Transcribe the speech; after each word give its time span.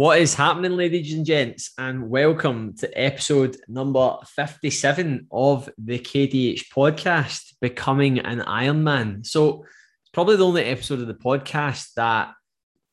What 0.00 0.18
is 0.18 0.34
happening, 0.34 0.78
ladies 0.78 1.12
and 1.12 1.26
gents, 1.26 1.72
and 1.76 2.08
welcome 2.08 2.74
to 2.78 2.88
episode 2.98 3.58
number 3.68 4.16
57 4.34 5.26
of 5.30 5.68
the 5.76 5.98
KDH 5.98 6.70
podcast, 6.74 7.52
Becoming 7.60 8.18
an 8.18 8.40
Ironman. 8.40 9.26
So, 9.26 9.66
it's 10.00 10.10
probably 10.14 10.36
the 10.36 10.46
only 10.46 10.64
episode 10.64 11.00
of 11.00 11.06
the 11.06 11.12
podcast 11.12 11.92
that 11.96 12.32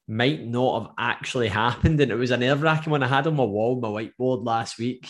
might 0.05 0.45
not 0.45 0.81
have 0.81 0.91
actually 0.99 1.47
happened. 1.47 2.01
And 2.01 2.11
it 2.11 2.15
was 2.15 2.31
a 2.31 2.35
nerve 2.35 2.61
wracking 2.61 2.91
one 2.91 3.03
I 3.03 3.07
had 3.07 3.25
on 3.25 3.37
my 3.37 3.45
wall, 3.45 3.79
my 3.79 3.87
whiteboard 3.87 4.43
last 4.43 4.77
week, 4.77 5.09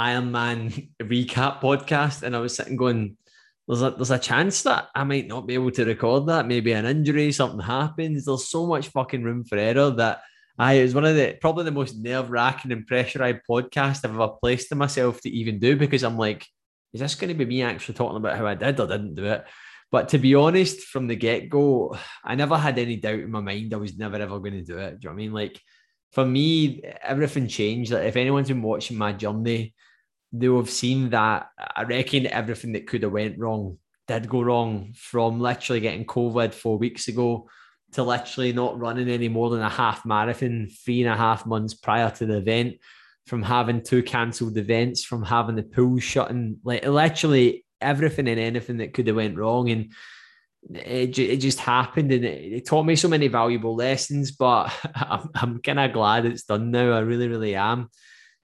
Ironman 0.00 0.90
recap 1.00 1.60
podcast. 1.60 2.24
And 2.24 2.34
I 2.34 2.40
was 2.40 2.56
sitting 2.56 2.74
going, 2.74 3.16
there's 3.68 3.82
a, 3.82 3.92
there's 3.92 4.10
a 4.10 4.18
chance 4.18 4.64
that 4.64 4.88
I 4.96 5.04
might 5.04 5.28
not 5.28 5.46
be 5.46 5.54
able 5.54 5.70
to 5.70 5.84
record 5.84 6.26
that. 6.26 6.48
Maybe 6.48 6.72
an 6.72 6.86
injury, 6.86 7.30
something 7.30 7.60
happens. 7.60 8.24
There's 8.24 8.48
so 8.48 8.66
much 8.66 8.88
fucking 8.88 9.22
room 9.22 9.44
for 9.44 9.58
error 9.58 9.90
that 9.90 10.22
I 10.60 10.74
it 10.74 10.82
was 10.82 10.94
one 10.94 11.06
of 11.06 11.16
the 11.16 11.38
probably 11.40 11.64
the 11.64 11.70
most 11.70 11.96
nerve 11.96 12.30
wracking 12.30 12.70
and 12.70 12.86
pressurized 12.86 13.40
podcast 13.48 14.04
I've 14.04 14.12
ever 14.12 14.28
placed 14.28 14.68
to 14.68 14.74
myself 14.74 15.18
to 15.22 15.30
even 15.30 15.58
do 15.58 15.74
because 15.74 16.04
I'm 16.04 16.18
like, 16.18 16.46
is 16.92 17.00
this 17.00 17.14
going 17.14 17.28
to 17.28 17.34
be 17.34 17.46
me 17.46 17.62
actually 17.62 17.94
talking 17.94 18.18
about 18.18 18.36
how 18.36 18.46
I 18.46 18.56
did 18.56 18.78
or 18.78 18.86
didn't 18.86 19.14
do 19.14 19.24
it? 19.24 19.46
But 19.90 20.10
to 20.10 20.18
be 20.18 20.34
honest, 20.34 20.82
from 20.82 21.06
the 21.06 21.16
get 21.16 21.48
go, 21.48 21.96
I 22.22 22.34
never 22.34 22.58
had 22.58 22.78
any 22.78 22.96
doubt 22.96 23.20
in 23.20 23.30
my 23.30 23.40
mind 23.40 23.72
I 23.72 23.78
was 23.78 23.96
never 23.96 24.16
ever 24.16 24.38
going 24.38 24.52
to 24.52 24.62
do 24.62 24.76
it. 24.76 25.00
Do 25.00 25.08
you 25.08 25.08
know 25.08 25.10
what 25.10 25.12
I 25.12 25.16
mean? 25.16 25.32
Like 25.32 25.58
for 26.12 26.26
me, 26.26 26.82
everything 27.02 27.48
changed. 27.48 27.92
Like 27.92 28.04
if 28.04 28.16
anyone's 28.16 28.48
been 28.48 28.60
watching 28.60 28.98
my 28.98 29.14
journey, 29.14 29.72
they'll 30.30 30.58
have 30.58 30.68
seen 30.68 31.08
that 31.08 31.48
I 31.74 31.84
reckon 31.84 32.26
everything 32.26 32.72
that 32.72 32.86
could 32.86 33.02
have 33.02 33.12
went 33.12 33.38
wrong 33.38 33.78
did 34.10 34.28
go 34.28 34.42
wrong 34.42 34.92
from 34.96 35.40
literally 35.40 35.80
getting 35.80 36.04
COVID 36.04 36.52
four 36.52 36.76
weeks 36.76 37.06
ago 37.08 37.48
to 37.92 38.02
literally 38.02 38.52
not 38.52 38.78
running 38.78 39.08
any 39.08 39.28
more 39.28 39.50
than 39.50 39.60
a 39.60 39.68
half 39.68 40.04
marathon 40.06 40.68
three 40.84 41.02
and 41.02 41.12
a 41.12 41.16
half 41.16 41.46
months 41.46 41.74
prior 41.74 42.10
to 42.10 42.26
the 42.26 42.36
event, 42.36 42.76
from 43.26 43.42
having 43.42 43.82
two 43.82 44.02
cancelled 44.02 44.56
events, 44.56 45.04
from 45.04 45.22
having 45.22 45.56
the 45.56 45.62
pool 45.62 45.98
shutting, 45.98 46.58
like 46.64 46.86
literally 46.86 47.64
everything 47.80 48.28
and 48.28 48.40
anything 48.40 48.78
that 48.78 48.94
could 48.94 49.06
have 49.06 49.16
went 49.16 49.36
wrong. 49.36 49.70
And 49.70 49.92
it, 50.70 51.18
it 51.18 51.36
just 51.38 51.58
happened 51.58 52.12
and 52.12 52.24
it, 52.24 52.52
it 52.52 52.66
taught 52.66 52.84
me 52.84 52.96
so 52.96 53.08
many 53.08 53.28
valuable 53.28 53.74
lessons, 53.74 54.32
but 54.32 54.72
I'm, 54.94 55.30
I'm 55.34 55.62
kind 55.62 55.80
of 55.80 55.92
glad 55.92 56.26
it's 56.26 56.44
done 56.44 56.70
now. 56.70 56.92
I 56.92 57.00
really, 57.00 57.28
really 57.28 57.54
am. 57.54 57.90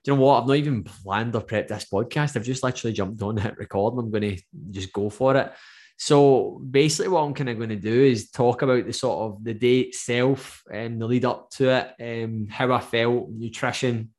Do 0.05 0.13
you 0.13 0.17
know 0.17 0.23
what? 0.23 0.43
I've 0.43 0.49
not 0.49 0.57
even 0.57 0.85
planned 0.85 1.35
or 1.35 1.43
prepped 1.43 1.69
this 1.69 1.87
podcast. 1.93 2.37
I've 2.37 2.45
just 2.45 2.63
literally 2.63 2.95
jumped 2.95 3.23
on, 3.23 3.37
hit 3.37 3.59
record, 3.59 3.95
and 3.95 4.03
I'm 4.03 4.11
going 4.11 4.37
to 4.37 4.43
just 4.71 4.93
go 4.93 5.11
for 5.11 5.37
it. 5.37 5.53
So 5.99 6.61
basically, 6.71 7.09
what 7.09 7.23
I'm 7.23 7.35
kind 7.35 7.49
of 7.49 7.57
going 7.57 7.71
to 7.71 7.77
do 7.77 8.05
is 8.05 8.31
talk 8.31 8.63
about 8.63 8.87
the 8.87 8.93
sort 8.93 9.31
of 9.31 9.45
the 9.45 9.55
day 9.55 9.81
itself 9.81 10.63
and 10.73 11.01
the 11.01 11.07
lead 11.07 11.25
up 11.25 11.51
to 11.53 11.71
it, 11.71 12.25
um, 12.25 12.47
how 12.49 12.73
I 12.73 12.81
felt, 12.81 13.31
nutrition, 13.31 14.11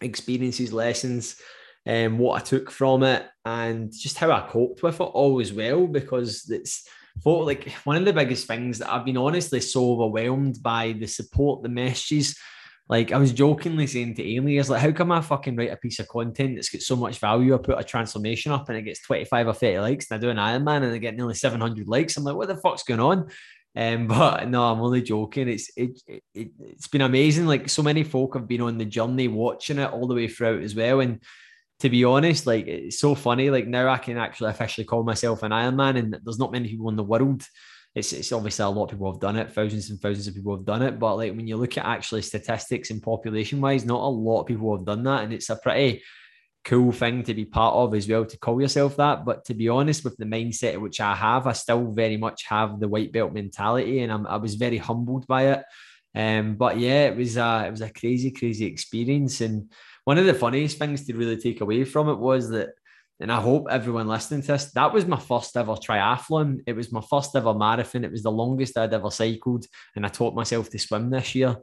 experiences, 0.00 0.72
lessons, 0.72 1.36
and 1.86 2.14
um, 2.14 2.18
what 2.18 2.40
I 2.40 2.44
took 2.44 2.70
from 2.70 3.02
it, 3.04 3.24
and 3.44 3.92
just 3.92 4.18
how 4.18 4.32
I 4.32 4.48
coped 4.48 4.82
with 4.82 5.00
it 5.00 5.02
all 5.02 5.40
as 5.40 5.52
well. 5.52 5.86
Because 5.86 6.50
it's 6.50 6.88
thought 7.20 7.46
like 7.46 7.70
one 7.84 7.96
of 7.96 8.04
the 8.04 8.12
biggest 8.12 8.46
things 8.46 8.78
that 8.78 8.92
I've 8.92 9.04
been 9.04 9.16
honestly 9.16 9.60
so 9.60 9.92
overwhelmed 9.92 10.62
by 10.62 10.92
the 10.92 11.06
support, 11.06 11.62
the 11.62 11.68
messages 11.68 12.36
like 12.92 13.10
I 13.10 13.16
was 13.16 13.32
jokingly 13.32 13.86
saying 13.86 14.16
to 14.16 14.34
aliens, 14.34 14.68
like, 14.68 14.82
how 14.82 14.92
come 14.92 15.12
I 15.12 15.22
fucking 15.22 15.56
write 15.56 15.72
a 15.72 15.78
piece 15.78 15.98
of 15.98 16.08
content 16.08 16.56
that's 16.56 16.68
got 16.68 16.82
so 16.82 16.94
much 16.94 17.20
value? 17.20 17.54
I 17.54 17.56
put 17.56 17.78
a 17.78 17.82
transformation 17.82 18.52
up 18.52 18.68
and 18.68 18.76
it 18.76 18.82
gets 18.82 19.00
25 19.00 19.48
or 19.48 19.54
30 19.54 19.78
likes, 19.78 20.10
and 20.10 20.18
I 20.18 20.20
do 20.20 20.28
an 20.28 20.36
Ironman 20.36 20.82
and 20.82 20.92
I 20.92 20.98
get 20.98 21.16
nearly 21.16 21.32
700 21.32 21.88
likes. 21.88 22.18
I'm 22.18 22.24
like, 22.24 22.36
what 22.36 22.48
the 22.48 22.56
fuck's 22.58 22.82
going 22.82 23.00
on? 23.00 23.30
Um, 23.74 24.06
but 24.08 24.46
no, 24.46 24.64
I'm 24.64 24.82
only 24.82 25.00
joking. 25.00 25.48
It's 25.48 25.70
it, 25.74 26.02
it, 26.06 26.22
it 26.34 26.50
has 26.74 26.86
been 26.88 27.00
amazing. 27.00 27.46
Like 27.46 27.70
so 27.70 27.82
many 27.82 28.04
folk 28.04 28.34
have 28.34 28.46
been 28.46 28.60
on 28.60 28.76
the 28.76 28.84
journey 28.84 29.26
watching 29.26 29.78
it 29.78 29.90
all 29.90 30.06
the 30.06 30.14
way 30.14 30.28
throughout 30.28 30.62
as 30.62 30.74
well. 30.74 31.00
And 31.00 31.22
to 31.80 31.88
be 31.88 32.04
honest, 32.04 32.46
like 32.46 32.66
it's 32.66 33.00
so 33.00 33.14
funny. 33.14 33.48
Like 33.48 33.66
now 33.66 33.88
I 33.88 33.96
can 33.96 34.18
actually 34.18 34.50
officially 34.50 34.84
call 34.84 35.02
myself 35.02 35.42
an 35.42 35.52
Ironman, 35.52 35.98
and 35.98 36.18
there's 36.22 36.38
not 36.38 36.52
many 36.52 36.68
people 36.68 36.90
in 36.90 36.96
the 36.96 37.04
world 37.04 37.42
it's, 37.94 38.12
it's 38.12 38.32
obviously 38.32 38.64
a 38.64 38.68
lot 38.68 38.84
of 38.84 38.90
people 38.90 39.12
have 39.12 39.20
done 39.20 39.36
it, 39.36 39.52
thousands 39.52 39.90
and 39.90 40.00
thousands 40.00 40.26
of 40.26 40.34
people 40.34 40.56
have 40.56 40.64
done 40.64 40.82
it. 40.82 40.98
But 40.98 41.16
like 41.16 41.34
when 41.34 41.46
you 41.46 41.56
look 41.56 41.76
at 41.76 41.84
actually 41.84 42.22
statistics 42.22 42.90
and 42.90 43.02
population 43.02 43.60
wise, 43.60 43.84
not 43.84 44.00
a 44.00 44.06
lot 44.06 44.40
of 44.40 44.46
people 44.46 44.74
have 44.76 44.86
done 44.86 45.02
that. 45.04 45.24
And 45.24 45.32
it's 45.32 45.50
a 45.50 45.56
pretty 45.56 46.02
cool 46.64 46.92
thing 46.92 47.22
to 47.24 47.34
be 47.34 47.44
part 47.44 47.74
of 47.74 47.94
as 47.94 48.08
well 48.08 48.24
to 48.24 48.38
call 48.38 48.60
yourself 48.60 48.96
that. 48.96 49.24
But 49.24 49.44
to 49.46 49.54
be 49.54 49.68
honest, 49.68 50.04
with 50.04 50.16
the 50.16 50.24
mindset 50.24 50.80
which 50.80 51.00
I 51.00 51.14
have, 51.14 51.46
I 51.46 51.52
still 51.52 51.92
very 51.92 52.16
much 52.16 52.44
have 52.46 52.80
the 52.80 52.88
white 52.88 53.12
belt 53.12 53.32
mentality, 53.32 54.00
and 54.00 54.12
I'm, 54.12 54.26
I 54.26 54.36
was 54.36 54.54
very 54.54 54.78
humbled 54.78 55.26
by 55.26 55.48
it. 55.48 55.64
Um, 56.14 56.56
but 56.56 56.78
yeah, 56.78 57.06
it 57.06 57.16
was 57.16 57.36
a 57.36 57.64
it 57.66 57.70
was 57.70 57.80
a 57.80 57.90
crazy, 57.90 58.30
crazy 58.30 58.66
experience. 58.66 59.40
And 59.40 59.70
one 60.04 60.18
of 60.18 60.26
the 60.26 60.34
funniest 60.34 60.78
things 60.78 61.06
to 61.06 61.14
really 61.14 61.36
take 61.36 61.60
away 61.60 61.84
from 61.84 62.08
it 62.08 62.18
was 62.18 62.50
that 62.50 62.70
and 63.22 63.30
I 63.30 63.40
hope 63.40 63.68
everyone 63.70 64.08
listening 64.08 64.42
to 64.42 64.48
this, 64.48 64.72
that 64.72 64.92
was 64.92 65.06
my 65.06 65.18
first 65.18 65.56
ever 65.56 65.74
triathlon. 65.74 66.58
It 66.66 66.74
was 66.74 66.90
my 66.90 67.00
first 67.08 67.34
ever 67.36 67.54
marathon. 67.54 68.04
It 68.04 68.10
was 68.10 68.24
the 68.24 68.32
longest 68.32 68.76
I'd 68.76 68.92
ever 68.92 69.12
cycled. 69.12 69.64
And 69.94 70.04
I 70.04 70.08
taught 70.08 70.34
myself 70.34 70.68
to 70.70 70.78
swim 70.78 71.08
this 71.08 71.34
year. 71.36 71.56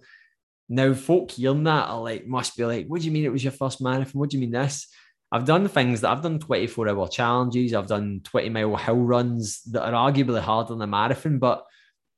Now, 0.69 0.93
folk 0.93 1.31
hearing 1.31 1.65
that 1.65 1.89
are 1.89 1.99
like, 1.99 2.25
must 2.25 2.55
be 2.55 2.63
like, 2.63 2.87
what 2.87 3.01
do 3.01 3.07
you 3.07 3.11
mean 3.11 3.25
it 3.25 3.31
was 3.31 3.43
your 3.43 3.51
first 3.51 3.81
marathon? 3.81 4.19
What 4.19 4.29
do 4.29 4.37
you 4.37 4.41
mean 4.41 4.51
this? 4.51 4.87
I've 5.31 5.45
done 5.45 5.67
things 5.67 6.01
that 6.01 6.11
I've 6.11 6.23
done 6.23 6.39
24 6.39 6.89
hour 6.89 7.07
challenges. 7.09 7.73
I've 7.73 7.87
done 7.87 8.21
20 8.23 8.49
mile 8.49 8.75
hill 8.77 8.95
runs 8.95 9.61
that 9.63 9.83
are 9.83 10.11
arguably 10.11 10.39
harder 10.39 10.69
than 10.69 10.81
a 10.81 10.87
marathon. 10.87 11.39
But 11.39 11.65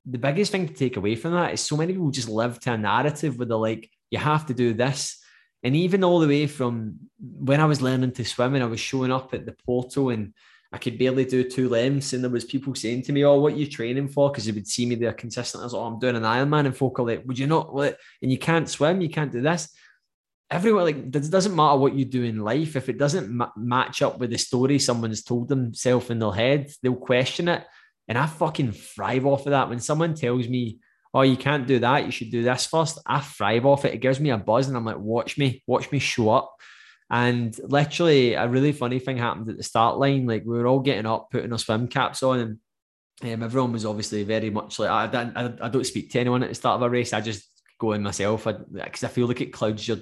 the 0.06 0.20
biggest 0.20 0.52
thing 0.52 0.68
to 0.68 0.74
take 0.74 0.98
away 0.98 1.16
from 1.16 1.32
that 1.32 1.54
is 1.54 1.62
so 1.62 1.78
many 1.78 1.94
people 1.94 2.12
just 2.12 2.30
live 2.30 2.60
to 2.60 2.74
a 2.74 2.78
narrative 2.78 3.40
where 3.40 3.48
they're 3.48 3.58
like, 3.58 3.90
you 4.12 4.20
have 4.20 4.46
to 4.46 4.54
do 4.54 4.74
this 4.74 5.21
and 5.64 5.76
even 5.76 6.04
all 6.04 6.20
the 6.20 6.28
way 6.28 6.48
from 6.48 7.00
when 7.20 7.60
I 7.60 7.66
was 7.66 7.82
learning 7.82 8.14
to 8.14 8.26
swim 8.26 8.56
and 8.56 8.64
I 8.64 8.68
was 8.68 8.80
showing 8.80 9.12
up 9.12 9.34
at 9.34 9.46
the 9.46 9.56
portal 9.66 10.10
and 10.10 10.34
I 10.74 10.78
could 10.78 10.98
barely 10.98 11.26
do 11.26 11.44
two 11.44 11.70
lengths. 11.70 12.14
And 12.14 12.24
there 12.24 12.32
was 12.32 12.46
people 12.46 12.74
saying 12.74 13.04
to 13.04 13.12
me, 13.12 13.24
Oh, 13.24 13.40
what 13.40 13.54
are 13.54 13.58
you 13.58 13.68
training 13.68 14.08
for? 14.08 14.30
Because 14.30 14.46
they 14.46 14.52
would 14.54 14.68
see 14.68 14.86
me 14.86 14.96
there 14.96 15.14
consistently. 15.14 15.64
I 15.64 15.66
was 15.66 15.74
like, 15.74 15.82
Oh, 15.82 15.86
I'm 15.86 16.00
doing 16.00 16.16
an 16.16 16.24
Ironman. 16.24 16.66
And 16.66 16.76
folk 16.76 17.00
are 17.00 17.06
like, 17.06 17.24
Would 17.26 17.38
you 17.38 17.48
not? 17.48 17.74
What? 17.74 17.98
And 18.22 18.32
you 18.32 18.38
can't 18.38 18.70
swim, 18.70 19.02
you 19.02 19.10
can't 19.10 19.32
do 19.32 19.42
this. 19.42 19.70
Everyone, 20.50 20.84
like, 20.84 20.98
it 20.98 21.32
doesn't 21.32 21.56
matter 21.56 21.78
what 21.78 21.96
you 21.96 22.04
do 22.04 22.24
in 22.24 22.40
life. 22.40 22.76
If 22.76 22.90
it 22.90 22.98
doesn't 22.98 23.30
ma- 23.30 23.52
match 23.56 24.02
up 24.02 24.20
with 24.20 24.32
the 24.32 24.38
story 24.38 24.80
someone's 24.80 25.24
told 25.24 25.48
themselves 25.48 26.10
in 26.10 26.20
their 26.20 26.34
head, 26.34 26.70
they'll 26.84 26.96
question 26.96 27.48
it. 27.48 27.66
And 28.10 28.18
I 28.18 28.26
fucking 28.26 28.74
thrive 28.74 29.26
off 29.26 29.46
of 29.46 29.52
that. 29.52 29.70
When 29.70 29.80
someone 29.80 30.14
tells 30.14 30.50
me, 30.50 30.80
oh, 31.14 31.22
you 31.22 31.38
can't 31.38 31.68
do 31.68 31.80
that. 31.80 32.06
You 32.06 32.12
should 32.12 32.32
do 32.32 32.44
this 32.44 32.66
first. 32.66 33.00
I 33.06 33.20
thrive 33.20 33.66
off 33.66 33.86
it. 33.86 33.94
It 33.94 34.02
gives 34.02 34.20
me 34.20 34.30
a 34.30 34.38
buzz, 34.38 34.68
and 34.68 34.78
I'm 34.78 34.86
like, 34.86 35.00
watch 35.00 35.38
me, 35.38 35.64
watch 35.68 35.92
me 35.92 36.00
show 36.00 36.30
up. 36.30 36.56
And 37.10 37.56
literally, 37.64 38.34
a 38.36 38.48
really 38.48 38.72
funny 38.72 39.00
thing 39.00 39.18
happened 39.18 39.50
at 39.50 39.58
the 39.58 39.64
start 39.64 39.98
line. 39.98 40.26
Like 40.26 40.44
we 40.46 40.58
were 40.58 40.68
all 40.68 40.80
getting 40.80 41.06
up, 41.06 41.30
putting 41.30 41.52
our 41.52 41.58
swim 41.58 41.88
caps 41.88 42.24
on, 42.24 42.40
and 42.40 43.34
um, 43.34 43.44
everyone 43.44 43.74
was 43.74 43.86
obviously 43.86 44.24
very 44.24 44.50
much 44.50 44.80
like 44.80 44.90
I, 44.90 45.08
don't, 45.08 45.38
I, 45.38 45.54
I 45.66 45.70
don't 45.70 45.86
speak 45.86 46.10
to 46.12 46.20
anyone 46.20 46.44
at 46.44 46.50
the 46.50 46.56
start 46.56 46.78
of 46.78 46.82
a 46.84 46.90
race. 46.90 47.14
I 47.14 47.22
just 47.22 47.48
go 47.80 47.92
in 47.92 48.02
myself 48.02 48.46
because 48.46 49.04
I, 49.04 49.08
I, 49.08 49.10
feel 49.10 49.28
like 49.28 49.42
it 49.42 49.54
clouds 49.54 49.88
your. 49.88 49.98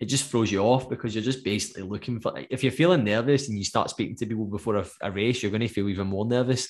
It 0.00 0.06
just 0.06 0.28
throws 0.28 0.50
you 0.50 0.60
off 0.60 0.88
because 0.88 1.14
you're 1.14 1.24
just 1.24 1.44
basically 1.44 1.82
looking 1.82 2.20
for. 2.20 2.32
If 2.50 2.62
you're 2.62 2.72
feeling 2.72 3.04
nervous 3.04 3.48
and 3.48 3.58
you 3.58 3.64
start 3.64 3.90
speaking 3.90 4.16
to 4.16 4.26
people 4.26 4.46
before 4.46 4.76
a, 4.76 4.86
a 5.02 5.10
race, 5.10 5.42
you're 5.42 5.50
going 5.50 5.60
to 5.60 5.68
feel 5.68 5.88
even 5.88 6.06
more 6.06 6.26
nervous. 6.26 6.68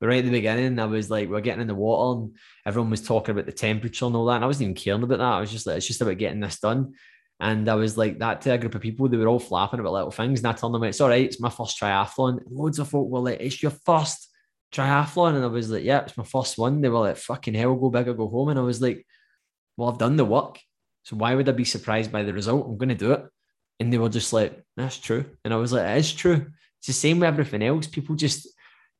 But 0.00 0.08
right 0.08 0.18
at 0.18 0.24
the 0.24 0.30
beginning, 0.30 0.78
I 0.78 0.86
was 0.86 1.10
like, 1.10 1.28
we're 1.28 1.40
getting 1.40 1.62
in 1.62 1.68
the 1.68 1.74
water 1.74 2.20
and 2.20 2.36
everyone 2.66 2.90
was 2.90 3.00
talking 3.00 3.32
about 3.32 3.46
the 3.46 3.52
temperature 3.52 4.06
and 4.06 4.16
all 4.16 4.26
that. 4.26 4.36
And 4.36 4.44
I 4.44 4.46
wasn't 4.46 4.64
even 4.64 4.74
caring 4.74 5.02
about 5.02 5.18
that. 5.18 5.24
I 5.24 5.40
was 5.40 5.50
just 5.50 5.66
like, 5.66 5.76
it's 5.76 5.86
just 5.86 6.00
about 6.00 6.18
getting 6.18 6.40
this 6.40 6.60
done. 6.60 6.94
And 7.40 7.68
I 7.68 7.74
was 7.74 7.96
like 7.96 8.18
that 8.18 8.40
to 8.42 8.52
a 8.52 8.58
group 8.58 8.74
of 8.74 8.80
people. 8.80 9.08
They 9.08 9.16
were 9.16 9.28
all 9.28 9.38
flapping 9.38 9.80
about 9.80 9.92
little 9.92 10.10
things. 10.10 10.40
And 10.40 10.48
I 10.48 10.52
told 10.52 10.74
them, 10.74 10.84
it's 10.84 11.00
all 11.00 11.08
right. 11.08 11.24
It's 11.24 11.40
my 11.40 11.50
first 11.50 11.80
triathlon. 11.80 12.40
Loads 12.48 12.78
of 12.78 12.88
folk 12.88 13.08
were 13.08 13.20
like, 13.20 13.40
it's 13.40 13.62
your 13.62 13.72
first 13.72 14.30
triathlon. 14.72 15.36
And 15.36 15.44
I 15.44 15.48
was 15.48 15.70
like, 15.70 15.84
yeah, 15.84 16.00
it's 16.00 16.16
my 16.16 16.24
first 16.24 16.58
one. 16.58 16.80
They 16.80 16.88
were 16.88 17.00
like, 17.00 17.16
fucking 17.16 17.54
hell, 17.54 17.74
go 17.74 17.90
big 17.90 18.08
or 18.08 18.14
go 18.14 18.28
home. 18.28 18.50
And 18.50 18.58
I 18.58 18.62
was 18.62 18.80
like, 18.80 19.06
well, 19.76 19.90
I've 19.90 19.98
done 19.98 20.16
the 20.16 20.24
work. 20.24 20.60
So 21.02 21.16
why 21.16 21.34
would 21.34 21.48
I 21.48 21.52
be 21.52 21.64
surprised 21.64 22.12
by 22.12 22.22
the 22.22 22.32
result? 22.32 22.66
I'm 22.66 22.78
going 22.78 22.88
to 22.88 22.94
do 22.94 23.12
it. 23.12 23.24
And 23.80 23.92
they 23.92 23.98
were 23.98 24.08
just 24.08 24.32
like, 24.32 24.62
that's 24.76 24.98
true. 24.98 25.24
And 25.44 25.52
I 25.52 25.56
was 25.56 25.72
like, 25.72 25.88
it 25.88 25.98
is 25.98 26.12
true. 26.12 26.46
It's 26.78 26.86
the 26.86 26.92
same 26.92 27.18
with 27.18 27.26
everything 27.26 27.62
else. 27.62 27.86
People 27.86 28.14
just, 28.14 28.48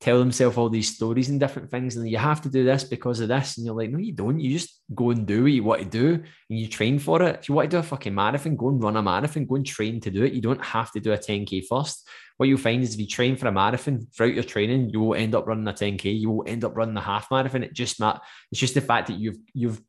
tell 0.05 0.19
themselves 0.19 0.59
all 0.59 0.69
these 0.69 0.95
stories 0.95 1.31
and 1.31 1.41
different 1.41 1.71
things, 1.71 1.97
and 1.97 2.06
you 2.06 2.19
have 2.19 2.43
to 2.43 2.51
do 2.51 2.62
this 2.62 2.85
because 2.85 3.21
of 3.21 3.29
this. 3.29 3.56
And 3.56 3.65
you're 3.65 3.75
like, 3.75 3.89
no, 3.89 3.99
you 3.99 4.12
don't. 4.12 4.39
You 4.39 4.59
just 4.59 4.83
go 4.95 5.11
and 5.11 5.27
do 5.27 5.45
what 5.45 5.53
you 5.53 5.65
want 5.65 5.83
to 5.83 5.89
do, 5.89 6.15
and 6.15 6.59
you 6.59 6.69
train 6.69 6.99
for 6.99 7.23
it. 7.23 7.39
If 7.41 7.49
you 7.49 7.55
want 7.55 7.71
to 7.71 7.77
do 7.77 7.81
a 7.81 7.83
fucking 7.83 8.15
marathon, 8.15 8.55
go 8.55 8.69
and 8.69 8.83
run 8.83 8.99
a 8.99 9.03
marathon, 9.03 9.47
go 9.47 9.55
and 9.55 9.65
train 9.65 10.01
to 10.03 10.11
do 10.11 10.23
it. 10.23 10.35
You 10.35 10.43
don't 10.43 10.62
have 10.62 10.93
to 10.93 11.01
do 11.01 11.15
a 11.15 11.17
10k 11.17 11.65
first. 11.67 12.06
What 12.37 12.51
you'll 12.51 12.59
find 12.59 12.83
is 12.83 12.93
if 12.93 13.01
you 13.01 13.06
train 13.06 13.37
for 13.37 13.49
a 13.49 13.53
marathon 13.53 14.06
throughout 14.15 14.35
your 14.35 14.45
training, 14.45 14.91
you 14.91 15.01
will 15.01 15.15
end 15.15 15.35
up 15.35 15.47
running 15.47 15.69
a 15.69 15.73
10k. 15.73 16.21
You 16.21 16.31
will 16.31 16.45
end 16.47 16.65
up 16.65 16.77
running 16.77 16.99
a 16.99 17.01
half 17.01 17.31
marathon. 17.31 17.62
It 17.62 17.73
just 17.73 17.99
not. 17.99 18.23
It's 18.53 18.61
just 18.61 18.75
the 18.75 18.83
fact 18.83 19.06
that 19.06 19.19
you've 19.19 19.39
you've 19.55 19.81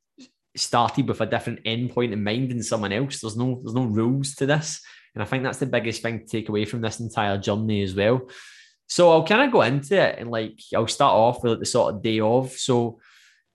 started 0.55 1.09
with 1.09 1.19
a 1.19 1.25
different 1.25 1.65
endpoint 1.65 2.13
in 2.13 2.23
mind 2.23 2.51
than 2.51 2.63
someone 2.63 2.93
else. 2.93 3.19
There's 3.19 3.35
no 3.35 3.59
there's 3.61 3.75
no 3.75 3.83
rules 3.83 4.33
to 4.35 4.45
this, 4.45 4.81
and 5.13 5.21
I 5.21 5.25
think 5.25 5.43
that's 5.43 5.59
the 5.59 5.65
biggest 5.65 6.01
thing 6.01 6.19
to 6.19 6.25
take 6.25 6.47
away 6.47 6.63
from 6.63 6.79
this 6.79 7.01
entire 7.01 7.37
journey 7.37 7.83
as 7.83 7.93
well. 7.93 8.29
So 8.87 9.11
I'll 9.11 9.25
kind 9.25 9.43
of 9.43 9.51
go 9.51 9.61
into 9.61 9.99
it 9.99 10.19
and 10.19 10.29
like 10.29 10.59
I'll 10.75 10.87
start 10.87 11.13
off 11.13 11.43
with 11.43 11.53
like 11.53 11.59
the 11.59 11.65
sort 11.65 11.93
of 11.93 12.01
day 12.01 12.19
of. 12.19 12.51
So 12.51 12.99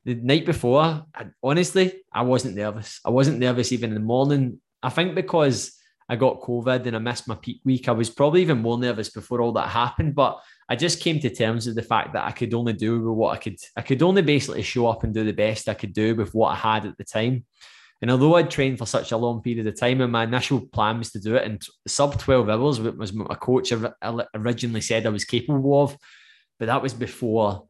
the 0.04 0.14
night 0.14 0.46
before, 0.46 1.04
I, 1.14 1.26
honestly, 1.42 2.02
I 2.12 2.22
wasn't 2.22 2.56
nervous. 2.56 3.00
I 3.04 3.10
wasn't 3.10 3.38
nervous 3.38 3.72
even 3.72 3.90
in 3.90 3.94
the 3.94 4.00
morning. 4.00 4.60
I 4.82 4.90
think 4.90 5.14
because 5.14 5.76
I 6.08 6.16
got 6.16 6.40
COVID 6.40 6.86
and 6.86 6.96
I 6.96 6.98
missed 6.98 7.28
my 7.28 7.36
peak 7.36 7.60
week, 7.64 7.88
I 7.88 7.92
was 7.92 8.10
probably 8.10 8.42
even 8.42 8.62
more 8.62 8.78
nervous 8.78 9.10
before 9.10 9.40
all 9.40 9.52
that 9.52 9.68
happened. 9.68 10.14
But 10.14 10.40
I 10.68 10.74
just 10.74 11.00
came 11.00 11.20
to 11.20 11.30
terms 11.30 11.66
with 11.66 11.76
the 11.76 11.82
fact 11.82 12.14
that 12.14 12.26
I 12.26 12.32
could 12.32 12.52
only 12.54 12.72
do 12.72 13.00
with 13.00 13.16
what 13.16 13.36
I 13.36 13.36
could. 13.36 13.56
I 13.76 13.82
could 13.82 14.02
only 14.02 14.22
basically 14.22 14.62
show 14.62 14.88
up 14.88 15.04
and 15.04 15.14
do 15.14 15.24
the 15.24 15.32
best 15.32 15.68
I 15.68 15.74
could 15.74 15.92
do 15.92 16.16
with 16.16 16.34
what 16.34 16.48
I 16.48 16.56
had 16.56 16.86
at 16.86 16.96
the 16.96 17.04
time. 17.04 17.44
And 18.02 18.10
although 18.10 18.36
I'd 18.36 18.50
trained 18.50 18.78
for 18.78 18.86
such 18.86 19.12
a 19.12 19.16
long 19.16 19.42
period 19.42 19.66
of 19.66 19.78
time, 19.78 20.00
and 20.00 20.10
my 20.10 20.24
initial 20.24 20.60
plan 20.60 20.98
was 20.98 21.10
to 21.12 21.20
do 21.20 21.36
it 21.36 21.44
in 21.44 21.58
sub 21.86 22.18
12 22.18 22.48
hours, 22.48 22.80
which 22.80 22.94
was 22.94 23.12
my 23.12 23.34
coach 23.34 23.72
originally 24.34 24.80
said 24.80 25.06
I 25.06 25.10
was 25.10 25.24
capable 25.24 25.82
of. 25.82 25.96
But 26.58 26.66
that 26.66 26.82
was 26.82 26.94
before 26.94 27.66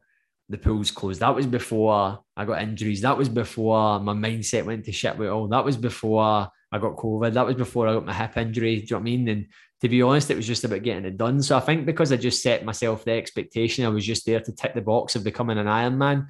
the 0.47 0.57
pools 0.57 0.91
closed. 0.91 1.21
That 1.21 1.35
was 1.35 1.45
before 1.45 2.23
I 2.37 2.45
got 2.45 2.61
injuries. 2.61 3.01
That 3.01 3.17
was 3.17 3.29
before 3.29 3.99
my 3.99 4.13
mindset 4.13 4.65
went 4.65 4.85
to 4.85 4.91
shit 4.91 5.17
with 5.17 5.29
all. 5.29 5.47
That 5.47 5.65
was 5.65 5.77
before 5.77 6.49
I 6.71 6.79
got 6.79 6.95
COVID. 6.95 7.33
That 7.33 7.45
was 7.45 7.55
before 7.55 7.87
I 7.87 7.93
got 7.93 8.05
my 8.05 8.13
hip 8.13 8.37
injury. 8.37 8.77
Do 8.77 8.81
you 8.81 8.87
know 8.91 8.97
what 8.97 9.01
I 9.01 9.03
mean? 9.03 9.27
And 9.27 9.47
to 9.81 9.89
be 9.89 10.01
honest, 10.01 10.29
it 10.29 10.35
was 10.35 10.47
just 10.47 10.63
about 10.63 10.83
getting 10.83 11.05
it 11.05 11.17
done. 11.17 11.41
So 11.41 11.57
I 11.57 11.61
think 11.61 11.85
because 11.85 12.13
I 12.13 12.17
just 12.17 12.43
set 12.43 12.63
myself 12.63 13.03
the 13.03 13.11
expectation, 13.11 13.85
I 13.85 13.89
was 13.89 14.05
just 14.05 14.25
there 14.25 14.39
to 14.39 14.51
tick 14.51 14.73
the 14.73 14.81
box 14.81 15.15
of 15.15 15.23
becoming 15.23 15.57
an 15.57 15.67
Ironman. 15.67 16.27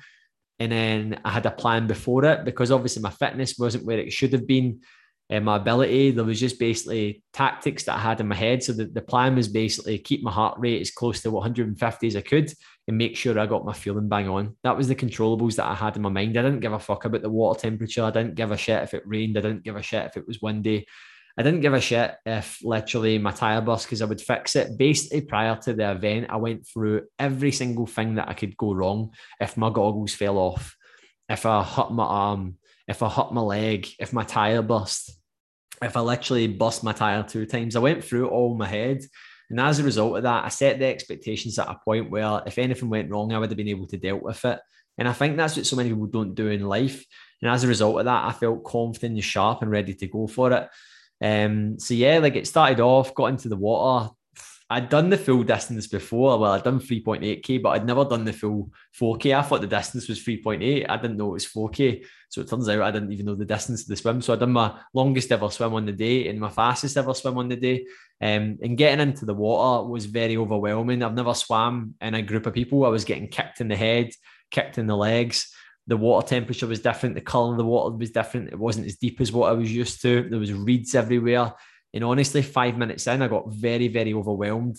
And 0.62 0.72
then 0.72 1.20
I 1.26 1.32
had 1.32 1.48
a 1.48 1.52
plan 1.52 1.88
before 1.88 2.24
it 2.24 2.46
because 2.46 2.70
obviously 2.70 3.02
my 3.02 3.10
fitness 3.10 3.58
wasn't 3.58 3.84
where 3.84 3.98
it 3.98 4.14
should 4.14 4.32
have 4.34 4.46
been. 4.46 4.82
And 5.28 5.44
my 5.44 5.56
ability, 5.56 6.12
there 6.12 6.24
was 6.24 6.40
just 6.40 6.60
basically 6.60 7.24
tactics 7.34 7.86
that 7.86 7.96
I 7.96 8.00
had 8.00 8.20
in 8.20 8.28
my 8.28 8.36
head. 8.36 8.62
So 8.62 8.74
the, 8.74 8.86
the 8.86 9.02
plan 9.02 9.36
was 9.36 9.48
basically 9.48 9.98
keep 9.98 10.22
my 10.22 10.30
heart 10.30 10.60
rate 10.60 10.80
as 10.80 10.92
close 10.92 11.20
to 11.24 11.32
150 11.32 12.08
as 12.08 12.16
I 12.16 12.22
could 12.22 12.54
and 12.88 12.96
make 12.96 13.18
sure 13.18 13.40
I 13.40 13.48
got 13.48 13.66
my 13.66 13.74
fueling 13.74 14.08
bang 14.08 14.30
on. 14.30 14.56
That 14.64 14.78
was 14.78 14.88
the 14.88 14.94
controllables 14.94 15.56
that 15.56 15.66
I 15.66 15.74
had 15.74 15.96
in 15.96 16.04
my 16.04 16.10
mind. 16.10 16.38
I 16.38 16.44
didn't 16.44 16.60
give 16.60 16.74
a 16.74 16.80
fuck 16.80 17.06
about 17.06 17.24
the 17.24 17.30
water 17.32 17.60
temperature. 17.60 18.04
I 18.04 18.12
didn't 18.12 18.36
give 18.36 18.52
a 18.52 18.58
shit 18.58 18.84
if 18.84 18.94
it 18.94 19.02
rained. 19.08 19.40
I 19.40 19.42
didn't 19.42 19.64
give 19.64 19.78
a 19.78 19.82
shit 19.82 20.06
if 20.06 20.16
it 20.16 20.28
was 20.28 20.44
windy. 20.44 20.86
I 21.38 21.44
didn't 21.44 21.62
give 21.62 21.74
a 21.74 21.82
shit 21.82 22.16
if 22.26 22.60
literally 22.64 23.18
my 23.18 23.32
tire 23.32 23.62
burst 23.62 23.86
because 23.86 24.02
I 24.02 24.06
would 24.06 24.22
fix 24.22 24.56
it. 24.56 24.78
Basically, 24.78 25.22
prior 25.22 25.56
to 25.58 25.74
the 25.74 25.92
event, 25.92 26.28
I 26.30 26.36
went 26.38 26.68
through 26.68 27.04
every 27.18 27.52
single 27.52 27.88
thing 27.88 28.16
that 28.16 28.30
I 28.30 28.34
could 28.34 28.58
go 28.58 28.74
wrong. 28.74 29.14
If 29.40 29.58
my 29.58 29.70
goggles 29.70 30.14
fell 30.14 30.38
off, 30.38 30.76
if 31.30 31.46
I 31.46 31.64
hurt 31.64 31.92
my 31.92 32.04
arm, 32.04 32.58
if 32.88 33.02
I 33.02 33.10
hurt 33.10 33.34
my 33.34 33.42
leg, 33.42 33.88
if 34.00 34.12
my 34.12 34.24
tire 34.24 34.62
burst, 34.62 35.18
if 35.82 35.96
I 35.96 36.02
literally 36.02 36.48
bust 36.48 36.84
my 36.84 36.92
tire 36.92 37.24
two 37.24 37.46
times, 37.46 37.76
I 37.76 37.80
went 37.80 38.04
through 38.04 38.28
all 38.28 38.56
my 38.56 38.68
head. 38.68 39.02
And 39.50 39.60
as 39.60 39.80
a 39.80 39.84
result 39.84 40.18
of 40.18 40.24
that, 40.24 40.46
I 40.46 40.50
set 40.50 40.80
the 40.80 40.86
expectations 40.86 41.58
at 41.60 41.70
a 41.70 41.80
point 41.84 42.10
where 42.10 42.42
if 42.46 42.58
anything 42.58 42.90
went 42.90 43.10
wrong, 43.10 43.34
I 43.34 43.40
would 43.40 43.50
have 43.50 43.58
been 43.58 43.68
able 43.68 43.88
to 43.88 43.98
deal 43.98 44.18
with 44.18 44.44
it. 44.46 44.60
And 44.98 45.08
I 45.08 45.14
think 45.14 45.38
that's 45.38 45.58
what 45.58 45.66
so 45.66 45.76
many 45.76 45.90
people 45.90 46.06
don't 46.06 46.36
do 46.36 46.48
in 46.48 46.68
life. 46.68 47.06
And 47.42 47.50
as 47.50 47.64
a 47.64 47.68
result 47.68 48.00
of 48.00 48.06
that, 48.06 48.26
I 48.26 48.32
felt 48.34 48.64
confident 48.64 49.16
and 49.16 49.24
sharp 49.24 49.62
and 49.62 49.72
ready 49.72 49.94
to 49.96 50.08
go 50.08 50.28
for 50.28 50.52
it. 50.52 50.70
Um, 51.22 51.80
so 51.80 51.94
yeah, 51.94 52.20
like 52.20 52.36
it 52.36 52.48
started 52.48 52.80
off, 52.80 53.14
got 53.14 53.28
into 53.28 53.50
the 53.50 53.56
water. 53.56 54.12
I'd 54.70 54.88
done 54.88 55.10
the 55.10 55.18
full 55.18 55.44
distance 55.44 55.86
before. 55.88 56.40
Well, 56.40 56.54
I'd 56.54 56.64
done 56.64 56.80
3.8k, 56.80 57.62
but 57.62 57.72
I'd 57.72 57.86
never 57.86 58.06
done 58.06 58.24
the 58.24 58.32
full 58.32 58.72
4k. 58.98 59.38
I 59.38 59.42
thought 59.42 59.60
the 59.60 59.68
distance 59.68 60.08
was 60.08 60.24
3.8. 60.24 60.86
I 60.88 60.96
didn't 60.96 61.18
know 61.18 61.32
it 61.32 61.34
was 61.34 61.46
4k. 61.46 62.06
So 62.30 62.40
it 62.40 62.48
turns 62.48 62.70
out 62.70 62.82
I 62.82 62.90
didn't 62.90 63.12
even 63.12 63.26
know 63.26 63.36
the 63.36 63.44
distance 63.44 63.82
of 63.82 63.90
the 63.90 63.98
swim. 63.98 64.22
So 64.22 64.32
I 64.32 64.38
done 64.38 64.54
my 64.54 64.80
longest 64.94 65.30
ever 65.34 65.50
swim 65.50 65.74
on 65.74 65.86
the 65.86 65.92
day 65.92 66.30
and 66.30 66.40
my 66.40 66.50
fastest 66.50 66.96
ever 66.96 67.14
swim 67.14 67.38
on 67.38 67.50
the 67.50 67.58
day. 67.58 67.86
Um, 68.22 68.60
and 68.64 68.78
getting 68.78 69.06
into 69.06 69.26
the 69.26 69.34
water 69.34 69.86
was 69.86 70.06
very 70.06 70.38
overwhelming. 70.38 71.04
I've 71.04 71.16
never 71.16 71.34
swam 71.34 71.96
in 72.00 72.14
a 72.14 72.22
group 72.22 72.46
of 72.46 72.54
people. 72.54 72.86
I 72.86 72.90
was 72.90 73.04
getting 73.04 73.28
kicked 73.28 73.60
in 73.60 73.68
the 73.68 73.76
head, 73.76 74.12
kicked 74.52 74.78
in 74.78 74.88
the 74.88 74.96
legs 74.96 75.54
the 75.88 75.98
water 75.98 76.28
temperature 76.28 76.68
was 76.68 76.80
different, 76.80 77.16
the 77.16 77.22
colour 77.22 77.52
of 77.52 77.58
the 77.58 77.66
water 77.66 77.96
was 77.96 78.12
different. 78.12 78.50
It 78.50 78.60
wasn't 78.60 78.88
as 78.88 78.98
deep 78.98 79.20
as 79.20 79.32
what 79.32 79.50
I 79.50 79.54
was 79.54 79.74
used 79.74 80.02
to. 80.04 80.28
There 80.30 80.40
was 80.40 80.54
reeds 80.54 80.96
everywhere. 80.96 81.54
And 81.94 82.04
honestly, 82.04 82.42
five 82.42 82.78
minutes 82.78 83.08
in, 83.08 83.22
I 83.22 83.28
got 83.28 83.52
very, 83.52 83.88
very 83.88 84.14
overwhelmed. 84.14 84.78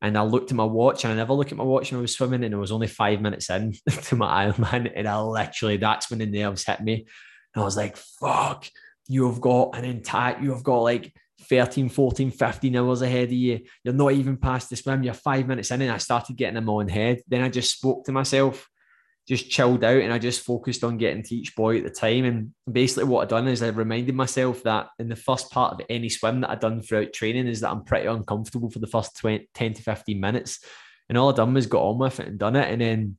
And 0.00 0.18
I 0.18 0.22
looked 0.22 0.50
at 0.50 0.56
my 0.56 0.64
watch, 0.64 1.04
and 1.04 1.12
I 1.12 1.16
never 1.16 1.32
look 1.32 1.50
at 1.50 1.56
my 1.56 1.64
watch 1.64 1.90
when 1.90 1.98
I 1.98 2.02
was 2.02 2.14
swimming, 2.14 2.44
and 2.44 2.52
it 2.52 2.58
was 2.58 2.72
only 2.72 2.86
five 2.86 3.20
minutes 3.20 3.48
in 3.48 3.72
to 3.90 4.16
my 4.16 4.46
Ironman. 4.46 4.92
And 4.94 5.08
I 5.08 5.20
literally, 5.20 5.78
that's 5.78 6.10
when 6.10 6.18
the 6.18 6.26
nerves 6.26 6.64
hit 6.64 6.82
me. 6.82 7.06
And 7.54 7.62
I 7.62 7.64
was 7.64 7.76
like, 7.76 7.96
fuck, 7.96 8.66
you've 9.08 9.40
got 9.40 9.76
an 9.76 9.84
entire, 9.84 10.38
you've 10.42 10.64
got 10.64 10.80
like 10.80 11.14
13, 11.42 11.88
14, 11.88 12.30
15 12.30 12.76
hours 12.76 13.02
ahead 13.02 13.28
of 13.28 13.32
you. 13.32 13.60
You're 13.82 13.94
not 13.94 14.12
even 14.12 14.36
past 14.36 14.70
the 14.70 14.76
swim. 14.76 15.02
You're 15.02 15.14
five 15.14 15.46
minutes 15.46 15.70
in, 15.70 15.82
and 15.82 15.92
I 15.92 15.98
started 15.98 16.36
getting 16.36 16.56
in 16.56 16.64
my 16.64 16.72
own 16.72 16.88
head. 16.88 17.22
Then 17.26 17.42
I 17.42 17.48
just 17.48 17.74
spoke 17.74 18.04
to 18.04 18.12
myself 18.12 18.68
just 19.26 19.50
chilled 19.50 19.82
out 19.84 20.02
and 20.02 20.12
I 20.12 20.18
just 20.18 20.44
focused 20.44 20.84
on 20.84 20.98
getting 20.98 21.22
to 21.22 21.34
each 21.34 21.56
buoy 21.56 21.78
at 21.78 21.84
the 21.84 21.90
time. 21.90 22.24
And 22.24 22.52
basically, 22.70 23.04
what 23.04 23.22
I'd 23.22 23.28
done 23.28 23.48
is 23.48 23.62
I 23.62 23.68
reminded 23.68 24.14
myself 24.14 24.62
that 24.64 24.88
in 24.98 25.08
the 25.08 25.16
first 25.16 25.50
part 25.50 25.72
of 25.72 25.86
any 25.88 26.08
swim 26.08 26.42
that 26.42 26.50
I'd 26.50 26.60
done 26.60 26.82
throughout 26.82 27.12
training 27.12 27.46
is 27.46 27.60
that 27.60 27.70
I'm 27.70 27.84
pretty 27.84 28.06
uncomfortable 28.06 28.70
for 28.70 28.80
the 28.80 28.86
first 28.86 29.16
20, 29.16 29.48
10 29.54 29.74
to 29.74 29.82
15 29.82 30.20
minutes. 30.20 30.60
And 31.08 31.16
all 31.16 31.32
I 31.32 31.34
done 31.34 31.54
was 31.54 31.66
got 31.66 31.82
on 31.82 31.98
with 31.98 32.20
it 32.20 32.28
and 32.28 32.38
done 32.38 32.56
it. 32.56 32.70
And 32.70 32.80
then, 32.82 33.16